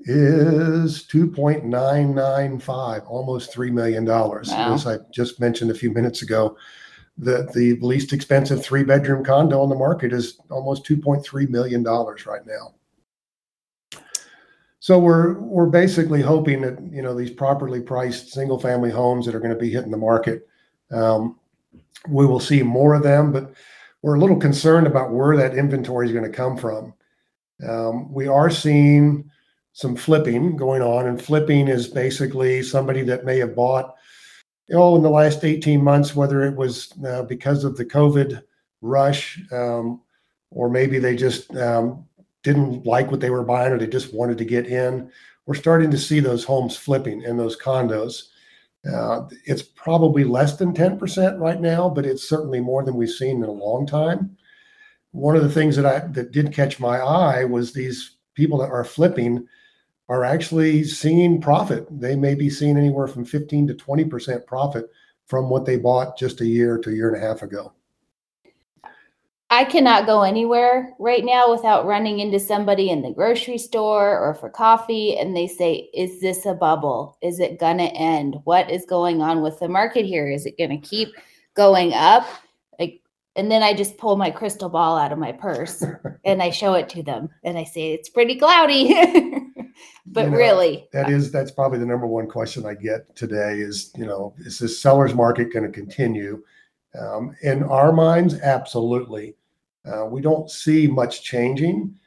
is 0.00 1.06
2.995, 1.08 3.10
almost 3.10 3.54
$3 3.54 3.72
million. 3.72 4.04
Wow. 4.04 4.42
As 4.46 4.86
I 4.86 4.98
just 5.12 5.40
mentioned 5.40 5.70
a 5.70 5.74
few 5.74 5.92
minutes 5.92 6.22
ago, 6.22 6.56
the, 7.20 7.50
the 7.54 7.76
least 7.80 8.12
expensive 8.12 8.64
three 8.64 8.82
bedroom 8.82 9.22
condo 9.22 9.60
on 9.60 9.68
the 9.68 9.74
market 9.74 10.12
is 10.12 10.40
almost 10.50 10.86
$2.3 10.86 11.48
million 11.48 11.84
right 11.84 12.46
now. 12.46 12.74
So 14.82 14.98
we're 14.98 15.38
we're 15.40 15.66
basically 15.66 16.22
hoping 16.22 16.62
that 16.62 16.78
you 16.90 17.02
know 17.02 17.14
these 17.14 17.30
properly 17.30 17.82
priced 17.82 18.30
single 18.30 18.58
family 18.58 18.90
homes 18.90 19.26
that 19.26 19.34
are 19.34 19.40
going 19.40 19.52
to 19.52 19.60
be 19.60 19.70
hitting 19.70 19.90
the 19.90 19.98
market, 19.98 20.48
um, 20.90 21.38
we 22.08 22.24
will 22.24 22.40
see 22.40 22.62
more 22.62 22.94
of 22.94 23.02
them. 23.02 23.30
But 23.30 23.52
we're 24.00 24.14
a 24.14 24.18
little 24.18 24.38
concerned 24.38 24.86
about 24.86 25.12
where 25.12 25.36
that 25.36 25.54
inventory 25.54 26.06
is 26.06 26.12
going 26.12 26.24
to 26.24 26.34
come 26.34 26.56
from. 26.56 26.94
Um, 27.68 28.10
we 28.10 28.26
are 28.26 28.48
seeing 28.48 29.30
some 29.74 29.96
flipping 29.96 30.56
going 30.56 30.80
on, 30.80 31.06
and 31.06 31.22
flipping 31.22 31.68
is 31.68 31.86
basically 31.86 32.62
somebody 32.62 33.02
that 33.02 33.26
may 33.26 33.38
have 33.38 33.54
bought, 33.54 33.94
oh, 34.72 34.96
in 34.96 35.02
the 35.02 35.10
last 35.10 35.44
18 35.44 35.82
months, 35.82 36.14
whether 36.14 36.42
it 36.42 36.56
was 36.56 36.92
uh, 37.06 37.22
because 37.22 37.64
of 37.64 37.76
the 37.76 37.84
COVID 37.84 38.42
rush, 38.80 39.40
um, 39.52 40.00
or 40.50 40.68
maybe 40.68 40.98
they 40.98 41.16
just 41.16 41.54
um, 41.56 42.04
didn't 42.42 42.86
like 42.86 43.10
what 43.10 43.20
they 43.20 43.30
were 43.30 43.44
buying 43.44 43.72
or 43.72 43.78
they 43.78 43.86
just 43.86 44.14
wanted 44.14 44.38
to 44.38 44.44
get 44.44 44.66
in. 44.66 45.10
We're 45.46 45.54
starting 45.54 45.90
to 45.90 45.98
see 45.98 46.20
those 46.20 46.44
homes 46.44 46.76
flipping 46.76 47.24
and 47.24 47.38
those 47.38 47.56
condos. 47.56 48.28
Uh, 48.90 49.28
it's 49.44 49.62
probably 49.62 50.24
less 50.24 50.56
than 50.56 50.72
10% 50.72 51.38
right 51.38 51.60
now, 51.60 51.88
but 51.88 52.06
it's 52.06 52.28
certainly 52.28 52.60
more 52.60 52.82
than 52.82 52.94
we've 52.94 53.10
seen 53.10 53.36
in 53.42 53.48
a 53.48 53.52
long 53.52 53.86
time. 53.86 54.36
One 55.12 55.36
of 55.36 55.42
the 55.42 55.50
things 55.50 55.76
that 55.76 55.84
I 55.84 56.06
that 56.08 56.30
did 56.30 56.54
catch 56.54 56.78
my 56.78 56.98
eye 56.98 57.44
was 57.44 57.72
these 57.72 58.16
people 58.34 58.58
that 58.58 58.70
are 58.70 58.84
flipping 58.84 59.46
are 60.10 60.24
actually 60.24 60.82
seeing 60.82 61.40
profit. 61.40 61.86
They 61.88 62.16
may 62.16 62.34
be 62.34 62.50
seeing 62.50 62.76
anywhere 62.76 63.06
from 63.06 63.24
15 63.24 63.68
to 63.68 63.74
20% 63.74 64.44
profit 64.44 64.90
from 65.28 65.48
what 65.48 65.64
they 65.64 65.76
bought 65.76 66.18
just 66.18 66.40
a 66.40 66.46
year 66.46 66.78
to 66.78 66.90
a 66.90 66.92
year 66.92 67.14
and 67.14 67.16
a 67.16 67.26
half 67.26 67.42
ago. 67.42 67.72
I 69.50 69.64
cannot 69.64 70.06
go 70.06 70.22
anywhere 70.22 70.94
right 70.98 71.24
now 71.24 71.50
without 71.50 71.86
running 71.86 72.18
into 72.18 72.40
somebody 72.40 72.90
in 72.90 73.02
the 73.02 73.12
grocery 73.12 73.58
store 73.58 74.18
or 74.18 74.34
for 74.34 74.50
coffee 74.50 75.16
and 75.16 75.36
they 75.36 75.46
say, 75.46 75.90
Is 75.94 76.20
this 76.20 76.44
a 76.44 76.54
bubble? 76.54 77.16
Is 77.22 77.38
it 77.38 77.60
going 77.60 77.78
to 77.78 77.84
end? 77.84 78.36
What 78.44 78.68
is 78.68 78.84
going 78.86 79.22
on 79.22 79.42
with 79.42 79.60
the 79.60 79.68
market 79.68 80.04
here? 80.04 80.28
Is 80.28 80.44
it 80.44 80.58
going 80.58 80.70
to 80.70 80.88
keep 80.88 81.08
going 81.54 81.94
up? 81.94 82.26
And 83.40 83.50
then 83.50 83.62
I 83.62 83.72
just 83.72 83.96
pull 83.96 84.16
my 84.16 84.30
crystal 84.30 84.68
ball 84.68 84.98
out 84.98 85.12
of 85.12 85.18
my 85.18 85.32
purse 85.32 85.82
and 86.26 86.42
I 86.42 86.50
show 86.50 86.74
it 86.74 86.90
to 86.90 87.02
them 87.02 87.30
and 87.42 87.56
I 87.56 87.64
say, 87.64 87.94
It's 87.94 88.10
pretty 88.10 88.36
cloudy. 88.38 88.88
but 90.06 90.26
You 90.26 90.30
know, 90.30 90.36
really, 90.36 90.88
That 90.92 91.08
is, 91.08 91.32
that's 91.32 91.50
probably 91.50 91.78
the 91.78 91.86
number 91.86 92.06
one 92.06 92.28
question 92.28 92.66
I 92.66 92.74
get 92.74 93.16
today 93.16 93.60
is, 93.60 93.94
you 93.96 94.04
know, 94.04 94.34
is 94.40 94.58
this 94.58 94.78
seller's 94.78 95.14
market 95.14 95.54
going 95.54 95.64
to 95.64 95.72
continue? 95.72 96.44
Um, 96.98 97.34
in 97.40 97.62
our 97.62 97.92
minds, 97.92 98.38
absolutely. 98.40 99.36
Uh, 99.86 100.04
we 100.04 100.20
don't 100.20 100.50
see 100.50 100.86
much 100.86 101.22
changing, 101.22 101.98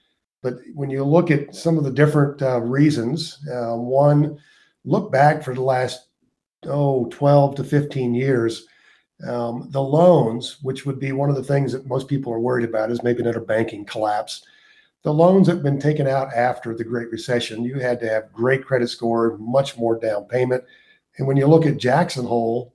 but 0.43 0.57
when 0.75 0.91
you 0.91 1.03
look 1.03 1.31
at 1.31 1.55
some 1.55 1.79
of 1.79 1.83
the 1.83 1.91
different 1.91 2.43
uh, 2.43 2.61
reasons, 2.61 3.39
uh, 3.51 3.73
one, 3.73 4.37
look 4.85 5.11
back 5.11 5.41
for 5.41 5.55
the 5.55 5.63
last, 5.63 6.09
oh, 6.67 7.07
12 7.09 7.55
to 7.55 7.63
15 7.63 8.13
years. 8.13 8.67
Um, 9.27 9.67
the 9.71 9.81
loans, 9.81 10.57
which 10.61 10.85
would 10.85 10.99
be 10.99 11.11
one 11.11 11.29
of 11.29 11.35
the 11.35 11.43
things 11.43 11.71
that 11.71 11.87
most 11.87 12.07
people 12.07 12.33
are 12.33 12.39
worried 12.39 12.67
about, 12.67 12.91
is 12.91 13.03
maybe 13.03 13.21
another 13.21 13.39
banking 13.39 13.85
collapse 13.85 14.43
the 15.03 15.13
loans 15.13 15.47
that 15.47 15.55
have 15.55 15.63
been 15.63 15.79
taken 15.79 16.07
out 16.07 16.33
after 16.33 16.73
the 16.73 16.83
Great 16.83 17.11
Recession, 17.11 17.63
you 17.63 17.79
had 17.79 17.99
to 17.99 18.09
have 18.09 18.31
great 18.31 18.65
credit 18.65 18.89
score, 18.89 19.37
much 19.37 19.77
more 19.77 19.99
down 19.99 20.25
payment. 20.25 20.63
And 21.17 21.27
when 21.27 21.37
you 21.37 21.45
look 21.45 21.65
at 21.65 21.77
Jackson 21.77 22.25
Hole, 22.25 22.73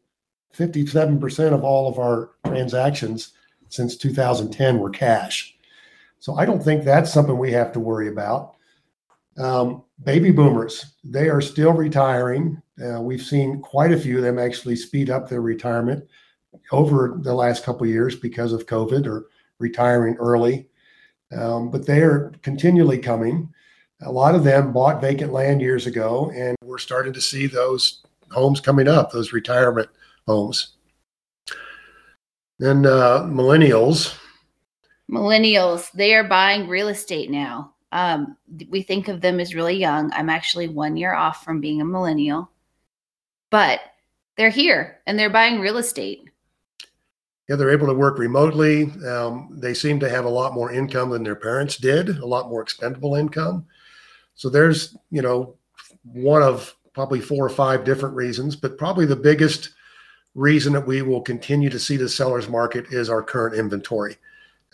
57% 0.55 1.53
of 1.53 1.65
all 1.65 1.89
of 1.89 1.99
our 1.99 2.31
transactions 2.47 3.33
since 3.71 3.97
2010 3.97 4.79
were 4.79 4.91
cash. 4.91 5.57
So 6.21 6.37
I 6.37 6.45
don't 6.45 6.63
think 6.63 6.85
that's 6.85 7.13
something 7.13 7.39
we 7.39 7.53
have 7.53 7.73
to 7.73 7.81
worry 7.81 8.09
about. 8.09 8.55
Um, 9.39 9.85
baby 10.05 10.31
boomers, 10.31 10.97
they 11.05 11.29
are 11.31 11.41
still 11.41 11.73
retiring. 11.73 12.61
Uh, 12.83 13.01
we've 13.01 13.23
seen 13.23 13.61
quite 13.61 13.93
a 13.93 13.99
few 13.99 14.19
of 14.19 14.25
them 14.25 14.39
actually 14.39 14.77
speed 14.77 15.11
up 15.11 15.29
their 15.29 15.41
retirement 15.41 16.07
over 16.73 17.19
the 17.23 17.35
last 17.35 17.65
couple 17.65 17.87
years 17.87 18.17
because 18.17 18.53
of 18.53 18.67
COVID 18.67 19.07
or 19.07 19.27
retiring 19.59 20.17
early. 20.17 20.69
Um, 21.37 21.71
but 21.71 21.87
they 21.87 22.01
are 22.01 22.33
continually 22.43 22.99
coming. 22.99 23.53
A 24.03 24.13
lot 24.13 24.35
of 24.35 24.45
them 24.45 24.73
bought 24.73 25.01
vacant 25.01 25.33
land 25.33 25.61
years 25.61 25.87
ago, 25.87 26.31
and 26.35 26.57
we're 26.63 26.79
starting 26.79 27.13
to 27.13 27.21
see 27.21 27.47
those 27.47 28.03
homes 28.31 28.61
coming 28.61 28.89
up, 28.89 29.11
those 29.11 29.33
retirement 29.33 29.89
homes. 30.27 30.77
Then 32.59 32.87
uh, 32.87 33.23
millennials, 33.25 34.19
millennials, 35.11 35.91
they 35.93 36.15
are 36.15 36.25
buying 36.25 36.69
real 36.69 36.89
estate 36.89 37.31
now. 37.31 37.73
Um, 37.93 38.37
we 38.69 38.83
think 38.83 39.09
of 39.09 39.21
them 39.21 39.41
as 39.41 39.55
really 39.55 39.77
young. 39.77 40.13
I'm 40.13 40.29
actually 40.29 40.69
one 40.69 40.97
year 40.97 41.15
off 41.15 41.45
from 41.45 41.61
being 41.61 41.81
a 41.81 41.85
millennial, 41.85 42.51
but 43.51 43.81
they're 44.37 44.51
here 44.51 45.01
and 45.07 45.19
they're 45.19 45.31
buying 45.31 45.61
real 45.61 45.79
estate. 45.79 46.28
Yeah, 47.49 47.57
they're 47.57 47.71
able 47.71 47.87
to 47.87 47.95
work 47.95 48.19
remotely. 48.19 48.85
Um, 49.07 49.49
they 49.53 49.73
seem 49.75 49.99
to 50.01 50.09
have 50.09 50.25
a 50.27 50.31
lot 50.31 50.53
more 50.55 50.71
income 50.71 51.11
than 51.11 51.25
their 51.25 51.35
parents 51.37 51.77
did, 51.77 52.11
a 52.19 52.27
lot 52.27 52.51
more 52.51 52.61
expendable 52.63 53.15
income. 53.15 53.67
So 54.35 54.49
there's, 54.51 54.97
you 55.11 55.23
know, 55.23 55.55
one 56.05 56.43
of 56.43 56.75
probably 56.93 57.21
four 57.21 57.45
or 57.45 57.51
five 57.51 57.85
different 57.85 58.15
reasons, 58.15 58.55
but 58.55 58.77
probably 58.79 59.07
the 59.07 59.17
biggest 59.17 59.71
reason 60.35 60.73
that 60.75 60.87
we 60.87 61.03
will 61.03 61.23
continue 61.23 61.71
to 61.71 61.79
see 61.79 61.97
the 61.97 62.09
seller's 62.09 62.49
market 62.49 62.87
is 62.91 63.09
our 63.09 63.23
current 63.23 63.57
inventory 63.57 64.17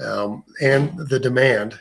um, 0.00 0.43
and 0.61 0.97
the 1.09 1.19
demand. 1.21 1.78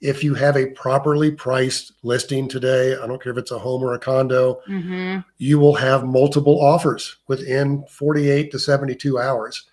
If 0.00 0.22
you 0.22 0.34
have 0.34 0.56
a 0.56 0.66
properly 0.70 1.32
priced 1.32 1.92
listing 2.04 2.48
today, 2.48 2.96
I 2.96 3.06
don't 3.08 3.20
care 3.20 3.32
if 3.32 3.38
it's 3.38 3.50
a 3.50 3.58
home 3.58 3.82
or 3.82 3.94
a 3.94 3.98
condo, 3.98 4.60
Mm-hmm. 4.68 5.18
you 5.38 5.58
will 5.58 5.74
have 5.74 6.04
multiple 6.06 6.60
offers 6.60 7.16
within 7.26 7.84
48 7.90 8.52
to 8.52 8.58
72 8.60 9.18
hours. 9.18 9.64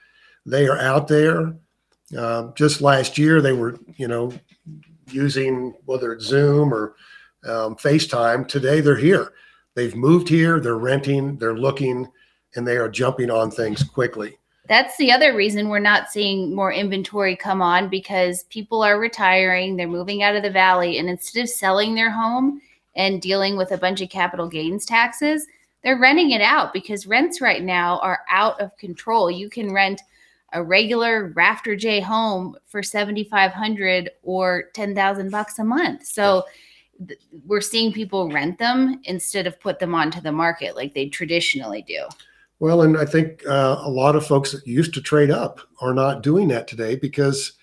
They 0.45 0.67
are 0.67 0.77
out 0.77 1.07
there. 1.07 1.55
Um, 2.17 2.53
just 2.55 2.81
last 2.81 3.17
year, 3.17 3.41
they 3.41 3.53
were, 3.53 3.77
you 3.97 4.07
know, 4.07 4.31
using 5.11 5.73
whether 5.85 6.13
it's 6.13 6.25
Zoom 6.25 6.73
or 6.73 6.95
um, 7.45 7.75
FaceTime. 7.75 8.47
Today, 8.47 8.81
they're 8.81 8.95
here. 8.95 9.33
They've 9.73 9.95
moved 9.95 10.29
here. 10.29 10.59
They're 10.59 10.77
renting. 10.77 11.37
They're 11.37 11.57
looking, 11.57 12.07
and 12.55 12.67
they 12.67 12.77
are 12.77 12.89
jumping 12.89 13.31
on 13.31 13.51
things 13.51 13.83
quickly. 13.83 14.37
That's 14.67 14.97
the 14.97 15.11
other 15.11 15.35
reason 15.35 15.69
we're 15.69 15.79
not 15.79 16.09
seeing 16.09 16.55
more 16.55 16.73
inventory 16.73 17.35
come 17.35 17.61
on 17.61 17.87
because 17.87 18.43
people 18.43 18.81
are 18.83 18.99
retiring, 18.99 19.75
they're 19.75 19.87
moving 19.87 20.23
out 20.23 20.35
of 20.35 20.41
the 20.41 20.49
valley, 20.49 20.97
and 20.97 21.07
instead 21.07 21.43
of 21.43 21.49
selling 21.49 21.93
their 21.93 22.09
home 22.09 22.61
and 22.95 23.21
dealing 23.21 23.57
with 23.57 23.71
a 23.71 23.77
bunch 23.77 24.01
of 24.01 24.09
capital 24.09 24.47
gains 24.47 24.83
taxes, 24.83 25.45
they're 25.83 25.99
renting 25.99 26.31
it 26.31 26.41
out 26.41 26.73
because 26.73 27.05
rents 27.05 27.41
right 27.41 27.61
now 27.61 27.99
are 27.99 28.21
out 28.27 28.59
of 28.59 28.75
control. 28.77 29.29
You 29.29 29.49
can 29.49 29.71
rent 29.71 30.01
a 30.55 30.63
regular 30.63 31.33
Rafter 31.35 31.75
J 31.75 31.99
home 31.99 32.55
for 32.65 32.81
7500 32.81 34.09
or 34.23 34.69
10,000 34.73 35.29
bucks 35.29 35.59
a 35.59 35.63
month. 35.63 36.05
So 36.05 36.45
th- 37.05 37.19
we're 37.45 37.61
seeing 37.61 37.91
people 37.91 38.31
rent 38.31 38.57
them 38.57 39.01
instead 39.03 39.47
of 39.47 39.59
put 39.59 39.79
them 39.79 39.93
onto 39.93 40.21
the 40.21 40.31
market 40.31 40.75
like 40.75 40.93
they 40.93 41.09
traditionally 41.09 41.81
do. 41.81 42.05
Well, 42.59 42.83
and 42.83 42.97
I 42.97 43.05
think 43.05 43.45
uh, 43.45 43.81
a 43.83 43.89
lot 43.89 44.15
of 44.15 44.25
folks 44.25 44.53
that 44.53 44.65
used 44.65 44.93
to 44.93 45.01
trade 45.01 45.29
up 45.29 45.59
are 45.81 45.93
not 45.93 46.23
doing 46.23 46.47
that 46.47 46.69
today 46.69 46.95
because, 46.95 47.53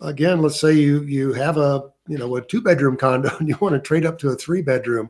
again, 0.00 0.42
let's 0.42 0.60
say 0.60 0.72
you 0.72 1.02
you 1.02 1.32
have 1.32 1.56
a 1.56 1.84
you 2.08 2.18
know 2.18 2.34
a 2.34 2.42
two 2.42 2.60
bedroom 2.60 2.96
condo 2.96 3.30
and 3.38 3.48
you 3.48 3.56
want 3.60 3.74
to 3.74 3.80
trade 3.80 4.04
up 4.04 4.18
to 4.18 4.30
a 4.30 4.34
three 4.34 4.60
bedroom. 4.60 5.08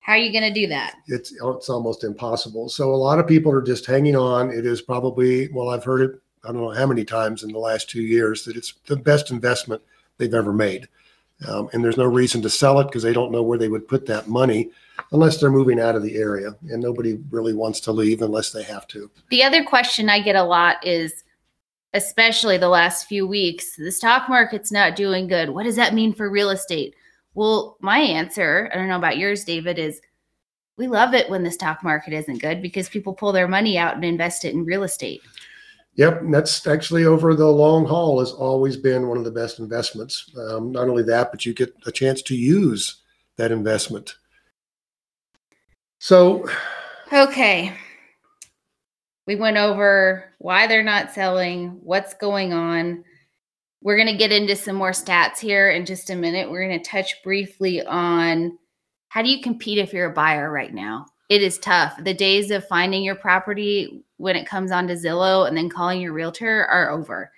How 0.00 0.12
are 0.12 0.18
you 0.18 0.30
going 0.30 0.52
to 0.52 0.60
do 0.60 0.68
that? 0.68 0.96
It's 1.08 1.32
it's 1.32 1.68
almost 1.70 2.04
impossible. 2.04 2.68
So 2.68 2.94
a 2.94 2.94
lot 2.94 3.18
of 3.18 3.26
people 3.26 3.50
are 3.52 3.62
just 3.62 3.86
hanging 3.86 4.14
on. 4.14 4.50
It 4.50 4.66
is 4.66 4.82
probably 4.82 5.48
well, 5.48 5.70
I've 5.70 5.82
heard 5.82 6.02
it. 6.02 6.20
I 6.46 6.52
don't 6.52 6.62
know 6.62 6.70
how 6.70 6.86
many 6.86 7.04
times 7.04 7.42
in 7.42 7.52
the 7.52 7.58
last 7.58 7.90
two 7.90 8.02
years 8.02 8.44
that 8.44 8.56
it's 8.56 8.74
the 8.86 8.96
best 8.96 9.30
investment 9.30 9.82
they've 10.18 10.32
ever 10.32 10.52
made, 10.52 10.88
um, 11.48 11.68
and 11.72 11.84
there's 11.84 11.96
no 11.96 12.04
reason 12.04 12.40
to 12.42 12.50
sell 12.50 12.80
it 12.80 12.84
because 12.84 13.02
they 13.02 13.12
don't 13.12 13.32
know 13.32 13.42
where 13.42 13.58
they 13.58 13.68
would 13.68 13.88
put 13.88 14.06
that 14.06 14.28
money 14.28 14.70
unless 15.12 15.38
they're 15.38 15.50
moving 15.50 15.80
out 15.80 15.94
of 15.94 16.02
the 16.02 16.16
area, 16.16 16.54
and 16.70 16.82
nobody 16.82 17.18
really 17.30 17.52
wants 17.52 17.80
to 17.80 17.92
leave 17.92 18.22
unless 18.22 18.52
they 18.52 18.62
have 18.62 18.86
to. 18.88 19.10
The 19.30 19.42
other 19.42 19.64
question 19.64 20.08
I 20.08 20.20
get 20.20 20.36
a 20.36 20.42
lot 20.42 20.84
is 20.86 21.24
especially 21.96 22.58
the 22.58 22.68
last 22.68 23.06
few 23.06 23.26
weeks, 23.26 23.76
the 23.76 23.90
stock 23.90 24.28
market's 24.28 24.70
not 24.70 24.96
doing 24.96 25.26
good. 25.26 25.48
What 25.48 25.64
does 25.64 25.76
that 25.76 25.94
mean 25.94 26.12
for 26.12 26.30
real 26.30 26.50
estate? 26.50 26.94
Well, 27.34 27.76
my 27.80 27.98
answer, 27.98 28.70
I 28.72 28.76
don't 28.76 28.88
know 28.88 28.98
about 28.98 29.18
yours, 29.18 29.44
David, 29.44 29.78
is 29.78 30.00
we 30.76 30.88
love 30.88 31.14
it 31.14 31.30
when 31.30 31.42
the 31.42 31.50
stock 31.50 31.82
market 31.82 32.12
isn't 32.12 32.42
good 32.42 32.60
because 32.60 32.88
people 32.88 33.14
pull 33.14 33.32
their 33.32 33.48
money 33.48 33.78
out 33.78 33.94
and 33.94 34.04
invest 34.04 34.44
it 34.44 34.52
in 34.52 34.64
real 34.64 34.82
estate. 34.82 35.22
Yep, 35.96 36.20
and 36.22 36.34
that's 36.34 36.66
actually 36.66 37.06
over 37.06 37.34
the 37.34 37.46
long 37.46 37.86
haul 37.86 38.20
has 38.20 38.30
always 38.30 38.76
been 38.76 39.08
one 39.08 39.16
of 39.16 39.24
the 39.24 39.30
best 39.30 39.58
investments. 39.58 40.30
Um, 40.36 40.70
not 40.70 40.88
only 40.88 41.02
that, 41.04 41.30
but 41.30 41.46
you 41.46 41.54
get 41.54 41.74
a 41.86 41.92
chance 41.92 42.20
to 42.22 42.36
use 42.36 43.02
that 43.36 43.50
investment. 43.50 44.16
So, 45.98 46.48
okay, 47.10 47.72
we 49.26 49.36
went 49.36 49.56
over 49.56 50.34
why 50.38 50.66
they're 50.66 50.82
not 50.82 51.12
selling, 51.12 51.78
what's 51.82 52.12
going 52.12 52.52
on. 52.52 53.02
We're 53.82 53.96
going 53.96 54.08
to 54.08 54.16
get 54.16 54.32
into 54.32 54.54
some 54.54 54.76
more 54.76 54.90
stats 54.90 55.38
here 55.38 55.70
in 55.70 55.86
just 55.86 56.10
a 56.10 56.16
minute. 56.16 56.50
We're 56.50 56.68
going 56.68 56.78
to 56.78 56.90
touch 56.90 57.22
briefly 57.22 57.84
on 57.86 58.58
how 59.08 59.22
do 59.22 59.30
you 59.30 59.40
compete 59.40 59.78
if 59.78 59.94
you're 59.94 60.10
a 60.10 60.14
buyer 60.14 60.50
right 60.52 60.74
now? 60.74 61.06
It 61.30 61.42
is 61.42 61.58
tough. 61.58 61.96
The 62.04 62.14
days 62.14 62.50
of 62.50 62.68
finding 62.68 63.02
your 63.02 63.14
property 63.14 64.04
when 64.18 64.36
it 64.36 64.46
comes 64.46 64.72
onto 64.72 64.94
Zillow 64.94 65.46
and 65.46 65.56
then 65.56 65.68
calling 65.68 66.00
your 66.00 66.12
realtor 66.12 66.66
are 66.66 66.90
over. 66.90 67.30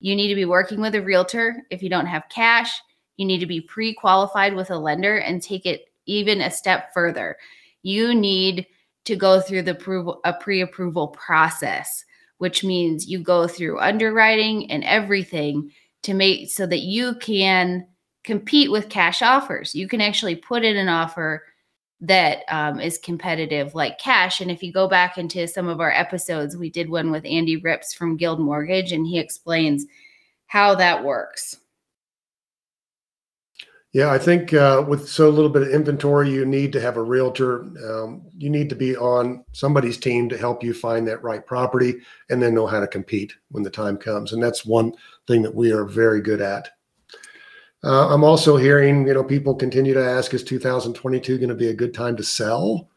You 0.00 0.16
need 0.16 0.28
to 0.28 0.34
be 0.34 0.44
working 0.44 0.80
with 0.80 0.94
a 0.94 1.02
realtor. 1.02 1.62
If 1.70 1.82
you 1.82 1.88
don't 1.88 2.06
have 2.06 2.28
cash, 2.28 2.80
you 3.16 3.24
need 3.24 3.38
to 3.38 3.46
be 3.46 3.60
pre 3.60 3.94
qualified 3.94 4.54
with 4.54 4.70
a 4.70 4.78
lender 4.78 5.18
and 5.18 5.42
take 5.42 5.66
it 5.66 5.86
even 6.06 6.40
a 6.40 6.50
step 6.50 6.92
further. 6.92 7.36
You 7.82 8.14
need 8.14 8.66
to 9.04 9.16
go 9.16 9.40
through 9.40 9.62
the 9.62 9.72
approval, 9.72 10.20
a 10.24 10.32
pre 10.32 10.60
approval 10.60 11.08
process, 11.08 12.04
which 12.38 12.64
means 12.64 13.08
you 13.08 13.18
go 13.18 13.46
through 13.46 13.80
underwriting 13.80 14.70
and 14.70 14.84
everything 14.84 15.70
to 16.02 16.14
make 16.14 16.50
so 16.50 16.66
that 16.66 16.80
you 16.80 17.14
can 17.16 17.86
compete 18.24 18.70
with 18.70 18.88
cash 18.88 19.22
offers. 19.22 19.74
You 19.74 19.86
can 19.86 20.00
actually 20.00 20.36
put 20.36 20.64
in 20.64 20.76
an 20.76 20.88
offer 20.88 21.44
that 22.06 22.44
um, 22.48 22.80
is 22.80 22.98
competitive 22.98 23.74
like 23.74 23.98
cash. 23.98 24.40
And 24.40 24.50
if 24.50 24.62
you 24.62 24.72
go 24.72 24.88
back 24.88 25.18
into 25.18 25.46
some 25.48 25.68
of 25.68 25.80
our 25.80 25.92
episodes, 25.92 26.56
we 26.56 26.70
did 26.70 26.88
one 26.88 27.10
with 27.10 27.24
Andy 27.24 27.56
Rips 27.56 27.94
from 27.94 28.16
Guild 28.16 28.40
Mortgage, 28.40 28.92
and 28.92 29.06
he 29.06 29.18
explains 29.18 29.86
how 30.46 30.74
that 30.74 31.02
works. 31.02 31.56
Yeah, 33.94 34.10
I 34.10 34.18
think 34.18 34.52
uh, 34.52 34.84
with 34.86 35.08
so 35.08 35.30
little 35.30 35.48
bit 35.48 35.62
of 35.62 35.68
inventory, 35.68 36.28
you 36.28 36.44
need 36.44 36.72
to 36.72 36.80
have 36.80 36.96
a 36.96 37.02
realtor. 37.02 37.60
Um, 37.88 38.26
you 38.36 38.50
need 38.50 38.68
to 38.70 38.74
be 38.74 38.96
on 38.96 39.44
somebody's 39.52 39.98
team 39.98 40.28
to 40.30 40.36
help 40.36 40.64
you 40.64 40.74
find 40.74 41.06
that 41.06 41.22
right 41.22 41.46
property 41.46 41.98
and 42.28 42.42
then 42.42 42.54
know 42.54 42.66
how 42.66 42.80
to 42.80 42.88
compete 42.88 43.32
when 43.52 43.62
the 43.62 43.70
time 43.70 43.96
comes. 43.96 44.32
And 44.32 44.42
that's 44.42 44.66
one 44.66 44.94
thing 45.28 45.42
that 45.42 45.54
we 45.54 45.70
are 45.70 45.84
very 45.84 46.20
good 46.20 46.40
at. 46.40 46.70
Uh, 47.84 48.08
I'm 48.08 48.24
also 48.24 48.56
hearing, 48.56 49.06
you 49.06 49.12
know, 49.12 49.22
people 49.22 49.54
continue 49.54 49.92
to 49.92 50.04
ask, 50.04 50.32
is 50.32 50.42
2022 50.42 51.36
going 51.36 51.50
to 51.50 51.54
be 51.54 51.68
a 51.68 51.74
good 51.74 51.92
time 51.92 52.16
to 52.16 52.24
sell? 52.24 52.88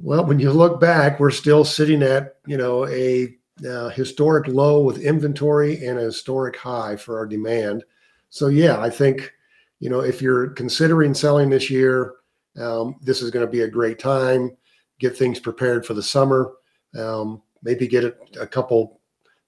Well, 0.00 0.24
when 0.24 0.40
you 0.40 0.50
look 0.50 0.80
back, 0.80 1.20
we're 1.20 1.30
still 1.30 1.64
sitting 1.64 2.02
at, 2.02 2.36
you 2.46 2.56
know, 2.56 2.88
a 2.88 3.36
uh, 3.68 3.90
historic 3.90 4.48
low 4.48 4.82
with 4.82 4.98
inventory 4.98 5.86
and 5.86 6.00
a 6.00 6.02
historic 6.02 6.56
high 6.56 6.96
for 6.96 7.16
our 7.16 7.26
demand. 7.26 7.84
So, 8.28 8.48
yeah, 8.48 8.80
I 8.80 8.90
think, 8.90 9.32
you 9.78 9.88
know, 9.88 10.00
if 10.00 10.20
you're 10.20 10.48
considering 10.48 11.14
selling 11.14 11.48
this 11.48 11.70
year, 11.70 12.14
um, 12.60 12.96
this 13.02 13.22
is 13.22 13.30
going 13.30 13.46
to 13.46 13.50
be 13.50 13.60
a 13.60 13.68
great 13.68 14.00
time. 14.00 14.56
Get 14.98 15.16
things 15.16 15.38
prepared 15.38 15.86
for 15.86 15.94
the 15.94 16.02
summer. 16.02 16.54
Um, 16.98 17.40
maybe 17.62 17.86
get 17.86 18.02
a, 18.02 18.14
a 18.40 18.46
couple 18.48 19.00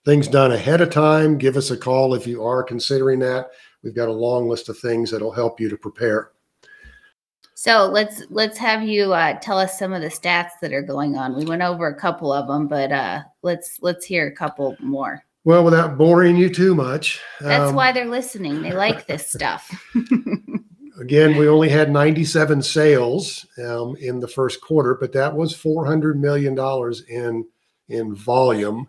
things 0.04 0.28
done 0.28 0.52
ahead 0.52 0.80
of 0.80 0.90
time. 0.90 1.38
Give 1.38 1.56
us 1.56 1.72
a 1.72 1.76
call 1.76 2.14
if 2.14 2.24
you 2.24 2.44
are 2.44 2.62
considering 2.62 3.18
that. 3.18 3.50
We've 3.82 3.94
got 3.94 4.08
a 4.08 4.12
long 4.12 4.48
list 4.48 4.68
of 4.68 4.78
things 4.78 5.10
that'll 5.10 5.32
help 5.32 5.60
you 5.60 5.68
to 5.68 5.76
prepare. 5.76 6.30
So 7.58 7.86
let's 7.86 8.22
let's 8.28 8.58
have 8.58 8.82
you 8.82 9.14
uh, 9.14 9.38
tell 9.40 9.58
us 9.58 9.78
some 9.78 9.94
of 9.94 10.02
the 10.02 10.08
stats 10.08 10.50
that 10.60 10.74
are 10.74 10.82
going 10.82 11.16
on. 11.16 11.34
We 11.34 11.46
went 11.46 11.62
over 11.62 11.86
a 11.86 11.98
couple 11.98 12.30
of 12.30 12.46
them, 12.46 12.68
but 12.68 12.92
uh, 12.92 13.22
let's 13.42 13.78
let's 13.80 14.04
hear 14.04 14.26
a 14.26 14.32
couple 14.32 14.76
more. 14.78 15.24
Well, 15.44 15.64
without 15.64 15.96
boring 15.96 16.36
you 16.36 16.52
too 16.52 16.74
much, 16.74 17.20
that's 17.40 17.70
um, 17.70 17.74
why 17.74 17.92
they're 17.92 18.04
listening. 18.04 18.60
They 18.60 18.72
like 18.72 19.06
this 19.06 19.28
stuff. 19.32 19.70
again, 21.00 21.36
we 21.36 21.48
only 21.48 21.68
had 21.68 21.90
97 21.90 22.62
sales 22.62 23.46
um, 23.64 23.96
in 24.00 24.20
the 24.20 24.28
first 24.28 24.60
quarter, 24.60 24.94
but 24.94 25.12
that 25.12 25.34
was 25.34 25.54
400 25.54 26.20
million 26.20 26.54
dollars 26.54 27.02
in 27.08 27.46
in 27.88 28.14
volume. 28.14 28.86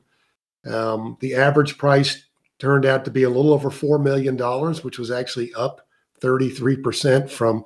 Um, 0.66 1.16
the 1.22 1.36
average 1.36 1.78
price 1.78 2.26
turned 2.60 2.86
out 2.86 3.06
to 3.06 3.12
be 3.12 3.24
a 3.24 3.30
little 3.30 3.54
over 3.54 3.70
$4 3.70 4.02
million, 4.02 4.38
which 4.84 4.98
was 4.98 5.12
actually 5.12 5.54
up 5.54 5.88
33% 6.22 7.30
from 7.30 7.66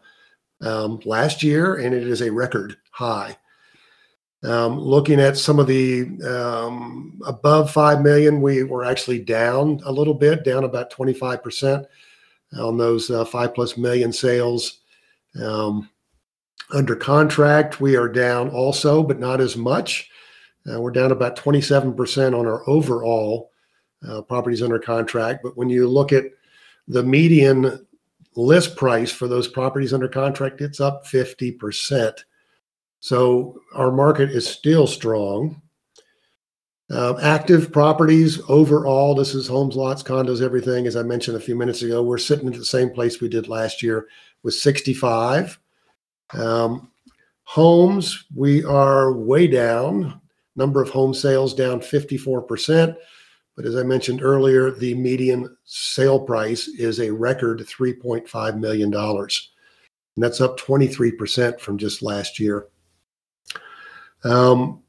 um, 0.62 0.99
last 1.06 1.43
year, 1.43 1.75
and 1.75 1.93
it 1.93 2.06
is 2.06 2.21
a 2.21 2.32
record 2.32 2.77
high. 2.91 3.38
Um, 4.43 4.80
looking 4.80 5.19
at 5.19 5.38
some 5.38 5.60
of 5.60 5.67
the 5.67 6.08
um, 6.27 7.19
above 7.25 7.71
5 7.71 8.01
million, 8.01 8.41
we 8.41 8.63
were 8.63 8.84
actually 8.84 9.19
down 9.19 9.80
a 9.86 9.91
little 9.91 10.15
bit, 10.15 10.43
down 10.43 10.63
about 10.63 10.91
25% 10.91 11.86
on 12.60 12.77
those 12.77 13.10
uh, 13.10 13.23
5 13.23 13.54
plus 13.54 13.77
million 13.77 14.12
sales. 14.12 14.80
Um, 15.41 15.89
under 16.73 16.95
contract, 16.95 17.80
we 17.80 17.95
are 17.95 18.10
down 18.10 18.49
also, 18.49 19.04
but 19.04 19.19
not 19.19 19.41
as 19.41 19.56
much. 19.56 20.10
Uh, 20.71 20.80
we're 20.80 20.91
down 20.91 21.12
about 21.12 21.36
27% 21.36 22.38
on 22.38 22.47
our 22.47 22.67
overall 22.67 23.50
uh, 24.07 24.21
properties 24.21 24.61
under 24.61 24.79
contract. 24.79 25.41
But 25.43 25.57
when 25.57 25.69
you 25.69 25.87
look 25.87 26.11
at 26.11 26.25
the 26.87 27.03
median 27.03 27.85
list 28.35 28.75
price 28.75 29.11
for 29.11 29.27
those 29.27 29.47
properties 29.47 29.93
under 29.93 30.07
contract, 30.07 30.61
it's 30.61 30.79
up 30.79 31.05
50%. 31.05 32.23
So 32.99 33.59
our 33.73 33.91
market 33.91 34.29
is 34.29 34.47
still 34.47 34.87
strong. 34.87 35.61
Uh, 36.91 37.17
active 37.21 37.71
properties 37.71 38.41
overall, 38.49 39.15
this 39.15 39.33
is 39.33 39.47
homes, 39.47 39.75
lots, 39.75 40.03
condos, 40.03 40.41
everything. 40.41 40.85
As 40.85 40.97
I 40.97 41.03
mentioned 41.03 41.37
a 41.37 41.41
few 41.41 41.55
minutes 41.55 41.81
ago, 41.83 42.03
we're 42.03 42.17
sitting 42.17 42.47
at 42.47 42.53
the 42.53 42.65
same 42.65 42.89
place 42.89 43.21
we 43.21 43.29
did 43.29 43.47
last 43.47 43.81
year 43.81 44.07
with 44.43 44.55
65. 44.55 45.57
Um, 46.33 46.91
homes, 47.43 48.25
we 48.35 48.63
are 48.65 49.13
way 49.13 49.47
down. 49.47 50.19
Number 50.57 50.81
of 50.81 50.89
home 50.89 51.13
sales 51.13 51.53
down 51.53 51.79
54%. 51.79 52.95
But 53.55 53.65
as 53.65 53.75
I 53.75 53.83
mentioned 53.83 54.21
earlier, 54.21 54.71
the 54.71 54.93
median 54.95 55.55
sale 55.65 56.19
price 56.19 56.67
is 56.67 56.99
a 56.99 57.11
record 57.11 57.59
$3.5 57.59 58.59
million. 58.59 58.93
And 58.93 60.23
that's 60.23 60.41
up 60.41 60.59
23% 60.59 61.59
from 61.59 61.77
just 61.77 62.01
last 62.01 62.39
year. 62.39 62.67
Um, 64.23 64.81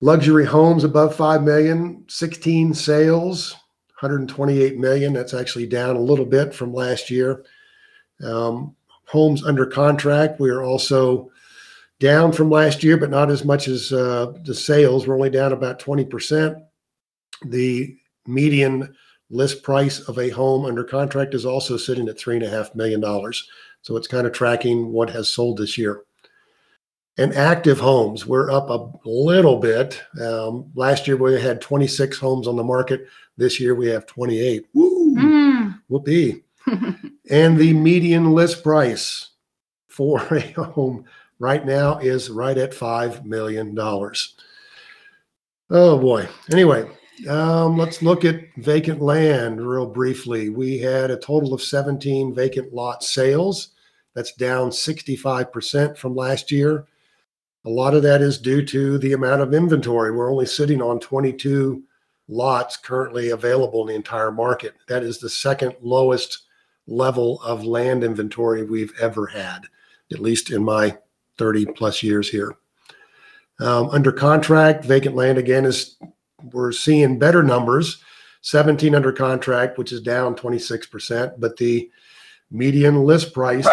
luxury 0.00 0.44
homes 0.44 0.84
above 0.84 1.14
5 1.16 1.42
million, 1.42 2.04
16 2.08 2.74
sales, 2.74 3.52
128 4.00 4.78
million. 4.78 5.12
That's 5.12 5.34
actually 5.34 5.66
down 5.66 5.96
a 5.96 6.00
little 6.00 6.26
bit 6.26 6.54
from 6.54 6.74
last 6.74 7.10
year. 7.10 7.44
Um, 8.22 8.76
homes 9.06 9.44
under 9.44 9.66
contract, 9.66 10.40
we 10.40 10.50
are 10.50 10.62
also 10.62 11.30
down 12.00 12.32
from 12.32 12.50
last 12.50 12.82
year, 12.82 12.96
but 12.96 13.10
not 13.10 13.30
as 13.30 13.44
much 13.44 13.68
as 13.68 13.92
uh, 13.92 14.32
the 14.44 14.54
sales. 14.54 15.06
We're 15.06 15.14
only 15.14 15.30
down 15.30 15.52
about 15.52 15.78
20% 15.78 16.60
the 17.44 17.96
median 18.26 18.94
list 19.30 19.62
price 19.62 20.00
of 20.00 20.18
a 20.18 20.28
home 20.28 20.64
under 20.64 20.84
contract 20.84 21.34
is 21.34 21.46
also 21.46 21.76
sitting 21.76 22.08
at 22.08 22.18
three 22.18 22.36
and 22.36 22.44
a 22.44 22.50
half 22.50 22.74
million 22.74 23.00
dollars. 23.00 23.48
So 23.80 23.96
it's 23.96 24.06
kind 24.06 24.26
of 24.26 24.32
tracking 24.32 24.92
what 24.92 25.10
has 25.10 25.28
sold 25.28 25.58
this 25.58 25.76
year. 25.76 26.04
And 27.18 27.34
active 27.34 27.78
homes, 27.78 28.26
we're 28.26 28.50
up 28.50 28.70
a 28.70 28.90
little 29.04 29.58
bit. 29.58 30.02
Um, 30.20 30.70
last 30.74 31.06
year 31.06 31.16
we 31.16 31.40
had 31.40 31.60
26 31.60 32.18
homes 32.18 32.48
on 32.48 32.56
the 32.56 32.64
market. 32.64 33.06
This 33.36 33.60
year 33.60 33.74
we 33.74 33.88
have 33.88 34.06
28. 34.06 34.66
Woo! 34.72 35.14
Mm. 35.16 35.80
Whoopee. 35.88 36.42
and 37.30 37.58
the 37.58 37.72
median 37.74 38.32
list 38.32 38.62
price 38.62 39.30
for 39.88 40.22
a 40.34 40.40
home 40.62 41.04
right 41.38 41.66
now 41.66 41.98
is 41.98 42.30
right 42.30 42.56
at 42.56 42.72
$5 42.72 43.24
million. 43.24 43.76
Oh 45.70 45.98
boy. 45.98 46.28
Anyway, 46.50 46.88
um, 47.28 47.76
let's 47.76 48.02
look 48.02 48.24
at 48.24 48.54
vacant 48.56 49.00
land 49.00 49.60
real 49.60 49.86
briefly. 49.86 50.48
We 50.48 50.78
had 50.78 51.10
a 51.10 51.16
total 51.16 51.54
of 51.54 51.62
17 51.62 52.34
vacant 52.34 52.72
lot 52.72 53.02
sales. 53.02 53.68
That's 54.14 54.32
down 54.32 54.70
65% 54.70 55.96
from 55.96 56.16
last 56.16 56.50
year. 56.50 56.86
A 57.64 57.70
lot 57.70 57.94
of 57.94 58.02
that 58.02 58.22
is 58.22 58.38
due 58.38 58.64
to 58.66 58.98
the 58.98 59.12
amount 59.12 59.42
of 59.42 59.54
inventory. 59.54 60.10
We're 60.10 60.30
only 60.30 60.46
sitting 60.46 60.82
on 60.82 60.98
22 61.00 61.82
lots 62.28 62.76
currently 62.76 63.30
available 63.30 63.82
in 63.82 63.88
the 63.88 63.94
entire 63.94 64.32
market. 64.32 64.74
That 64.88 65.02
is 65.02 65.18
the 65.18 65.30
second 65.30 65.76
lowest 65.80 66.42
level 66.86 67.40
of 67.42 67.64
land 67.64 68.02
inventory 68.02 68.64
we've 68.64 68.92
ever 69.00 69.26
had, 69.26 69.60
at 70.12 70.18
least 70.18 70.50
in 70.50 70.64
my 70.64 70.98
30 71.38 71.66
plus 71.66 72.02
years 72.02 72.28
here. 72.28 72.56
Um, 73.60 73.90
under 73.90 74.10
contract, 74.10 74.84
vacant 74.84 75.14
land 75.14 75.38
again 75.38 75.64
is 75.64 75.96
we're 76.52 76.72
seeing 76.72 77.18
better 77.18 77.42
numbers. 77.42 78.02
17 78.42 78.94
under 78.94 79.12
contract, 79.12 79.78
which 79.78 79.92
is 79.92 80.00
down 80.00 80.34
26%, 80.34 81.34
but 81.38 81.56
the 81.56 81.88
median 82.50 83.04
list 83.04 83.32
price 83.32 83.68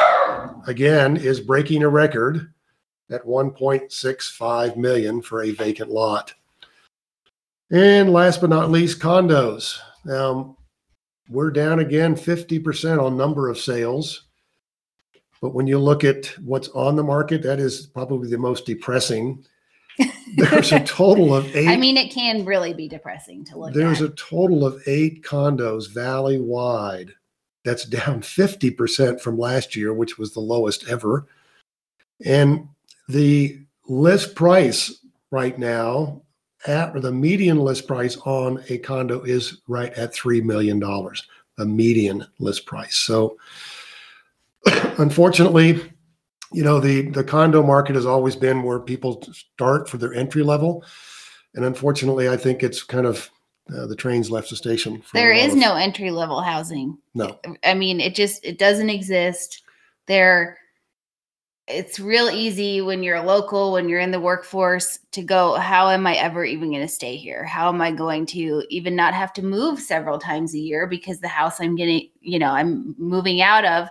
again 0.68 1.18
is 1.18 1.40
breaking 1.40 1.82
a 1.82 1.90
record 1.90 2.54
at 3.10 3.26
1.65 3.26 4.78
million 4.78 5.22
for 5.22 5.42
a 5.42 5.52
vacant 5.52 5.90
lot. 5.90 6.34
And 7.72 8.12
last 8.12 8.42
but 8.42 8.50
not 8.50 8.72
least, 8.72 9.00
condos. 9.00 9.80
Um, 10.10 10.56
we're 11.30 11.52
down 11.52 11.80
again 11.80 12.16
50% 12.16 13.04
on 13.04 13.18
number 13.18 13.50
of 13.50 13.60
sales. 13.60 14.26
But 15.42 15.54
when 15.54 15.68
you 15.68 15.80
look 15.80 16.04
at 16.04 16.28
what's 16.44 16.70
on 16.70 16.96
the 16.96 17.04
market, 17.04 17.44
that 17.44 17.60
is 17.60 17.88
probably 17.88 18.30
the 18.30 18.38
most 18.38 18.66
depressing. 18.66 19.46
There's 20.36 20.72
a 20.72 20.80
total 20.86 21.36
of 21.36 21.56
eight. 21.56 21.68
I 21.68 21.78
mean, 21.78 21.98
it 21.98 22.12
can 22.12 22.46
really 22.46 22.74
be 22.74 22.88
depressing 22.88 23.44
to 23.46 23.58
look 23.58 23.70
at. 23.70 23.76
There's 23.76 24.02
at. 24.02 24.12
a 24.12 24.16
total 24.16 24.66
of 24.66 24.82
eight 24.88 25.24
condos 25.24 25.94
valley 25.94 26.40
wide. 26.40 27.14
That's 27.66 27.86
down 27.86 28.22
50% 28.22 29.20
from 29.22 29.38
last 29.38 29.76
year, 29.76 29.94
which 29.94 30.18
was 30.18 30.34
the 30.34 30.40
lowest 30.40 30.88
ever. 30.90 31.28
And 32.26 32.68
the 33.08 33.60
list 33.88 34.36
price 34.36 35.06
right 35.32 35.58
now, 35.58 36.22
at 36.68 36.96
or 36.96 37.00
the 37.00 37.12
median 37.12 37.60
list 37.60 37.88
price 37.88 38.18
on 38.26 38.62
a 38.70 38.78
condo 38.80 39.22
is 39.24 39.62
right 39.68 39.94
at 39.94 40.14
$3 40.14 40.44
million, 40.44 40.84
a 41.58 41.66
median 41.66 42.26
list 42.40 42.66
price. 42.66 42.98
So 42.98 43.38
unfortunately, 44.98 45.82
you 46.52 46.64
know, 46.64 46.80
the, 46.80 47.10
the 47.10 47.24
condo 47.24 47.64
market 47.64 47.96
has 47.96 48.06
always 48.06 48.36
been 48.36 48.64
where 48.64 48.80
people 48.80 49.22
start 49.32 49.90
for 49.90 49.98
their 49.98 50.14
entry 50.14 50.44
level. 50.44 50.84
And 51.56 51.66
unfortunately, 51.66 52.30
I 52.30 52.38
think 52.38 52.64
it's 52.64 52.84
kind 52.84 53.06
of 53.06 53.30
uh, 53.76 53.86
the 53.86 53.96
train's 53.96 54.32
left 54.32 54.50
the 54.50 54.56
station. 54.56 55.04
There 55.14 55.32
is 55.32 55.54
of- 55.54 55.60
no 55.60 55.76
entry 55.76 56.12
level 56.12 56.42
housing. 56.42 56.98
No. 57.14 57.40
I 57.64 57.74
mean, 57.74 58.00
it 58.00 58.16
just 58.16 58.44
it 58.44 58.58
doesn't 58.58 58.90
exist. 58.90 59.64
There 60.08 60.58
it's 61.70 62.00
real 62.00 62.30
easy 62.32 62.82
when 62.82 63.04
you're 63.04 63.22
local, 63.22 63.74
when 63.74 63.88
you're 63.88 64.00
in 64.00 64.10
the 64.10 64.20
workforce 64.20 64.98
to 65.12 65.22
go, 65.22 65.54
how 65.54 65.90
am 65.90 66.08
I 66.08 66.16
ever 66.16 66.44
even 66.44 66.72
going 66.72 66.82
to 66.82 66.88
stay 66.88 67.16
here? 67.16 67.44
How 67.44 67.70
am 67.70 67.80
I 67.80 67.92
going 67.92 68.26
to 68.28 68.64
even 68.70 68.96
not 68.96 69.14
have 69.14 69.34
to 69.34 69.44
move 69.44 69.80
several 69.80 70.18
times 70.18 70.56
a 70.56 70.60
year 70.60 70.88
because 70.88 71.20
the 71.20 71.28
house 71.28 71.62
I'm 71.62 71.76
getting, 71.76 72.10
you 72.22 72.40
know, 72.40 72.50
I'm 72.50 72.96
moving 72.98 73.42
out 73.44 73.66
of 73.66 73.88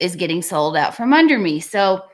is 0.00 0.16
getting 0.16 0.42
sold 0.42 0.76
out 0.76 0.96
from 0.96 1.12
under 1.12 1.38
me. 1.38 1.60
So 1.60 2.04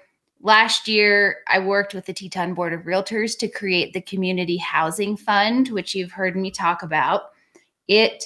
last 0.41 0.89
year 0.89 1.39
I 1.49 1.59
worked 1.61 1.95
with 1.95 2.07
the 2.07 2.13
Teton 2.13 2.55
Board 2.55 2.73
of 2.73 2.83
Realtors 2.83 3.39
to 3.39 3.49
create 3.49 3.93
the 3.93 4.01
Community 4.03 4.57
Housing 4.59 5.17
Fund, 5.17 5.69
which 5.69 5.95
you've 5.95 6.13
heard 6.13 6.37
me 6.37 6.51
talk 6.51 6.83
about. 6.83 7.31
It 7.89 8.25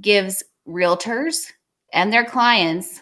gives 0.00 0.44
realtors 0.68 1.52
and 1.92 2.12
their 2.12 2.24
clients 2.24 3.00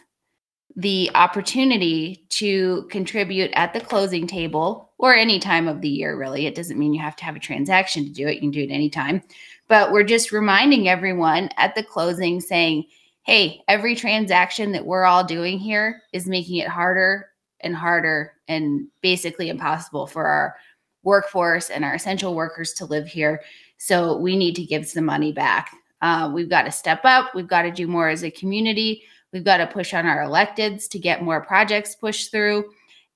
the 0.76 1.10
opportunity 1.16 2.24
to 2.28 2.86
contribute 2.88 3.50
at 3.54 3.72
the 3.72 3.80
closing 3.80 4.28
table 4.28 4.92
or 4.98 5.12
any 5.12 5.40
time 5.40 5.66
of 5.66 5.80
the 5.80 5.88
year, 5.88 6.16
really. 6.16 6.46
It 6.46 6.54
doesn't 6.54 6.78
mean 6.78 6.94
you 6.94 7.02
have 7.02 7.16
to 7.16 7.24
have 7.24 7.34
a 7.34 7.40
transaction 7.40 8.04
to 8.04 8.10
do 8.10 8.28
it. 8.28 8.34
You 8.34 8.40
can 8.42 8.50
do 8.52 8.62
it 8.62 8.70
anytime. 8.70 9.22
But 9.66 9.90
we're 9.90 10.04
just 10.04 10.30
reminding 10.30 10.88
everyone 10.88 11.50
at 11.56 11.74
the 11.74 11.82
closing 11.82 12.40
saying, 12.40 12.84
hey, 13.28 13.62
every 13.68 13.94
transaction 13.94 14.72
that 14.72 14.86
we're 14.86 15.04
all 15.04 15.22
doing 15.22 15.58
here 15.58 16.00
is 16.14 16.26
making 16.26 16.56
it 16.56 16.66
harder 16.66 17.28
and 17.60 17.76
harder 17.76 18.32
and 18.48 18.88
basically 19.02 19.50
impossible 19.50 20.06
for 20.06 20.24
our 20.24 20.56
workforce 21.02 21.68
and 21.68 21.84
our 21.84 21.94
essential 21.94 22.34
workers 22.34 22.72
to 22.72 22.86
live 22.86 23.06
here. 23.06 23.42
So 23.76 24.16
we 24.16 24.34
need 24.34 24.54
to 24.54 24.64
give 24.64 24.88
some 24.88 25.04
money 25.04 25.30
back. 25.30 25.76
Uh, 26.00 26.30
we've 26.32 26.48
got 26.48 26.62
to 26.62 26.72
step 26.72 27.00
up. 27.04 27.34
We've 27.34 27.46
got 27.46 27.62
to 27.62 27.70
do 27.70 27.86
more 27.86 28.08
as 28.08 28.24
a 28.24 28.30
community. 28.30 29.02
We've 29.30 29.44
got 29.44 29.58
to 29.58 29.66
push 29.66 29.92
on 29.92 30.06
our 30.06 30.24
electeds 30.24 30.88
to 30.88 30.98
get 30.98 31.22
more 31.22 31.42
projects 31.42 31.94
pushed 31.96 32.30
through 32.30 32.70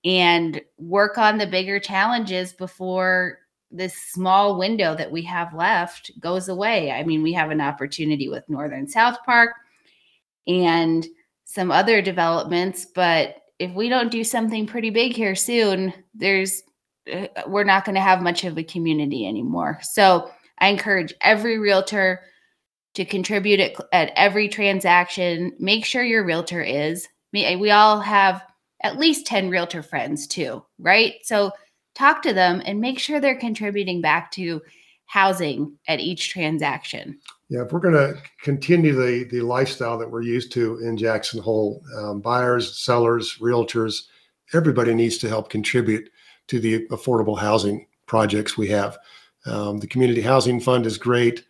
and 0.04 0.60
work 0.76 1.16
on 1.16 1.38
the 1.38 1.46
bigger 1.46 1.80
challenges 1.80 2.52
before 2.52 3.38
this 3.70 3.96
small 4.10 4.58
window 4.58 4.94
that 4.94 5.10
we 5.10 5.22
have 5.22 5.54
left 5.54 6.10
goes 6.20 6.50
away. 6.50 6.90
I 6.90 7.02
mean, 7.02 7.22
we 7.22 7.32
have 7.32 7.50
an 7.50 7.62
opportunity 7.62 8.28
with 8.28 8.46
Northern 8.50 8.86
South 8.86 9.16
Park 9.24 9.52
and 10.46 11.06
some 11.44 11.70
other 11.70 12.00
developments, 12.02 12.86
but 12.94 13.36
if 13.58 13.72
we 13.74 13.88
don't 13.88 14.10
do 14.10 14.24
something 14.24 14.66
pretty 14.66 14.90
big 14.90 15.14
here 15.14 15.34
soon, 15.34 15.92
there's 16.14 16.62
uh, 17.12 17.26
we're 17.46 17.64
not 17.64 17.84
going 17.84 17.94
to 17.94 18.00
have 18.00 18.22
much 18.22 18.44
of 18.44 18.56
a 18.56 18.62
community 18.62 19.26
anymore. 19.26 19.78
So, 19.82 20.30
I 20.58 20.68
encourage 20.68 21.12
every 21.20 21.58
realtor 21.58 22.22
to 22.94 23.04
contribute 23.04 23.58
at, 23.58 23.74
at 23.92 24.12
every 24.16 24.48
transaction. 24.48 25.52
Make 25.58 25.84
sure 25.84 26.04
your 26.04 26.24
realtor 26.24 26.62
is. 26.62 27.08
We, 27.32 27.56
we 27.56 27.70
all 27.70 28.00
have 28.00 28.42
at 28.82 28.98
least 28.98 29.26
10 29.26 29.48
realtor 29.48 29.82
friends 29.82 30.26
too, 30.26 30.64
right? 30.78 31.14
So 31.24 31.52
talk 31.94 32.22
to 32.22 32.32
them 32.32 32.62
and 32.64 32.80
make 32.80 32.98
sure 32.98 33.20
they're 33.20 33.36
contributing 33.36 34.00
back 34.00 34.30
to 34.32 34.60
housing 35.06 35.78
at 35.88 36.00
each 36.00 36.30
transaction. 36.30 37.18
Yeah, 37.52 37.64
if 37.64 37.72
we're 37.72 37.80
going 37.80 37.92
to 37.92 38.18
continue 38.40 38.94
the 38.94 39.24
the 39.24 39.42
lifestyle 39.42 39.98
that 39.98 40.10
we're 40.10 40.22
used 40.22 40.52
to 40.52 40.78
in 40.78 40.96
Jackson 40.96 41.38
Hole, 41.38 41.82
um, 41.98 42.22
buyers, 42.22 42.80
sellers, 42.80 43.36
realtors, 43.42 44.04
everybody 44.54 44.94
needs 44.94 45.18
to 45.18 45.28
help 45.28 45.50
contribute 45.50 46.08
to 46.46 46.58
the 46.58 46.86
affordable 46.88 47.38
housing 47.38 47.86
projects 48.06 48.56
we 48.56 48.68
have. 48.68 48.96
Um, 49.44 49.80
the 49.80 49.86
community 49.86 50.22
housing 50.22 50.60
fund 50.60 50.86
is 50.86 50.96
great. 50.96 51.44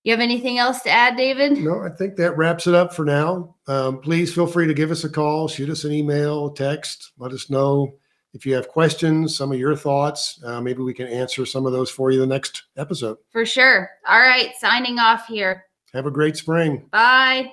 You 0.02 0.12
have 0.12 0.20
anything 0.20 0.58
else 0.58 0.80
to 0.82 0.90
add, 0.90 1.16
David? 1.16 1.58
No, 1.58 1.82
I 1.82 1.90
think 1.90 2.16
that 2.16 2.36
wraps 2.36 2.66
it 2.66 2.74
up 2.74 2.94
for 2.94 3.04
now. 3.04 3.56
Um, 3.66 4.00
please 4.00 4.32
feel 4.34 4.46
free 4.46 4.66
to 4.66 4.74
give 4.74 4.90
us 4.90 5.04
a 5.04 5.10
call, 5.10 5.46
shoot 5.46 5.68
us 5.68 5.84
an 5.84 5.92
email, 5.92 6.50
text, 6.50 7.12
let 7.18 7.32
us 7.32 7.50
know 7.50 7.94
if 8.32 8.46
you 8.46 8.54
have 8.54 8.68
questions, 8.68 9.36
some 9.36 9.52
of 9.52 9.58
your 9.58 9.76
thoughts. 9.76 10.40
Uh, 10.44 10.60
maybe 10.60 10.82
we 10.82 10.94
can 10.94 11.06
answer 11.06 11.44
some 11.44 11.66
of 11.66 11.72
those 11.72 11.90
for 11.90 12.10
you 12.10 12.20
the 12.20 12.26
next 12.26 12.64
episode. 12.76 13.18
For 13.30 13.44
sure. 13.44 13.90
All 14.08 14.20
right, 14.20 14.52
signing 14.58 14.98
off 14.98 15.26
here. 15.26 15.64
Have 15.92 16.06
a 16.06 16.10
great 16.10 16.36
spring. 16.36 16.86
Bye. 16.90 17.52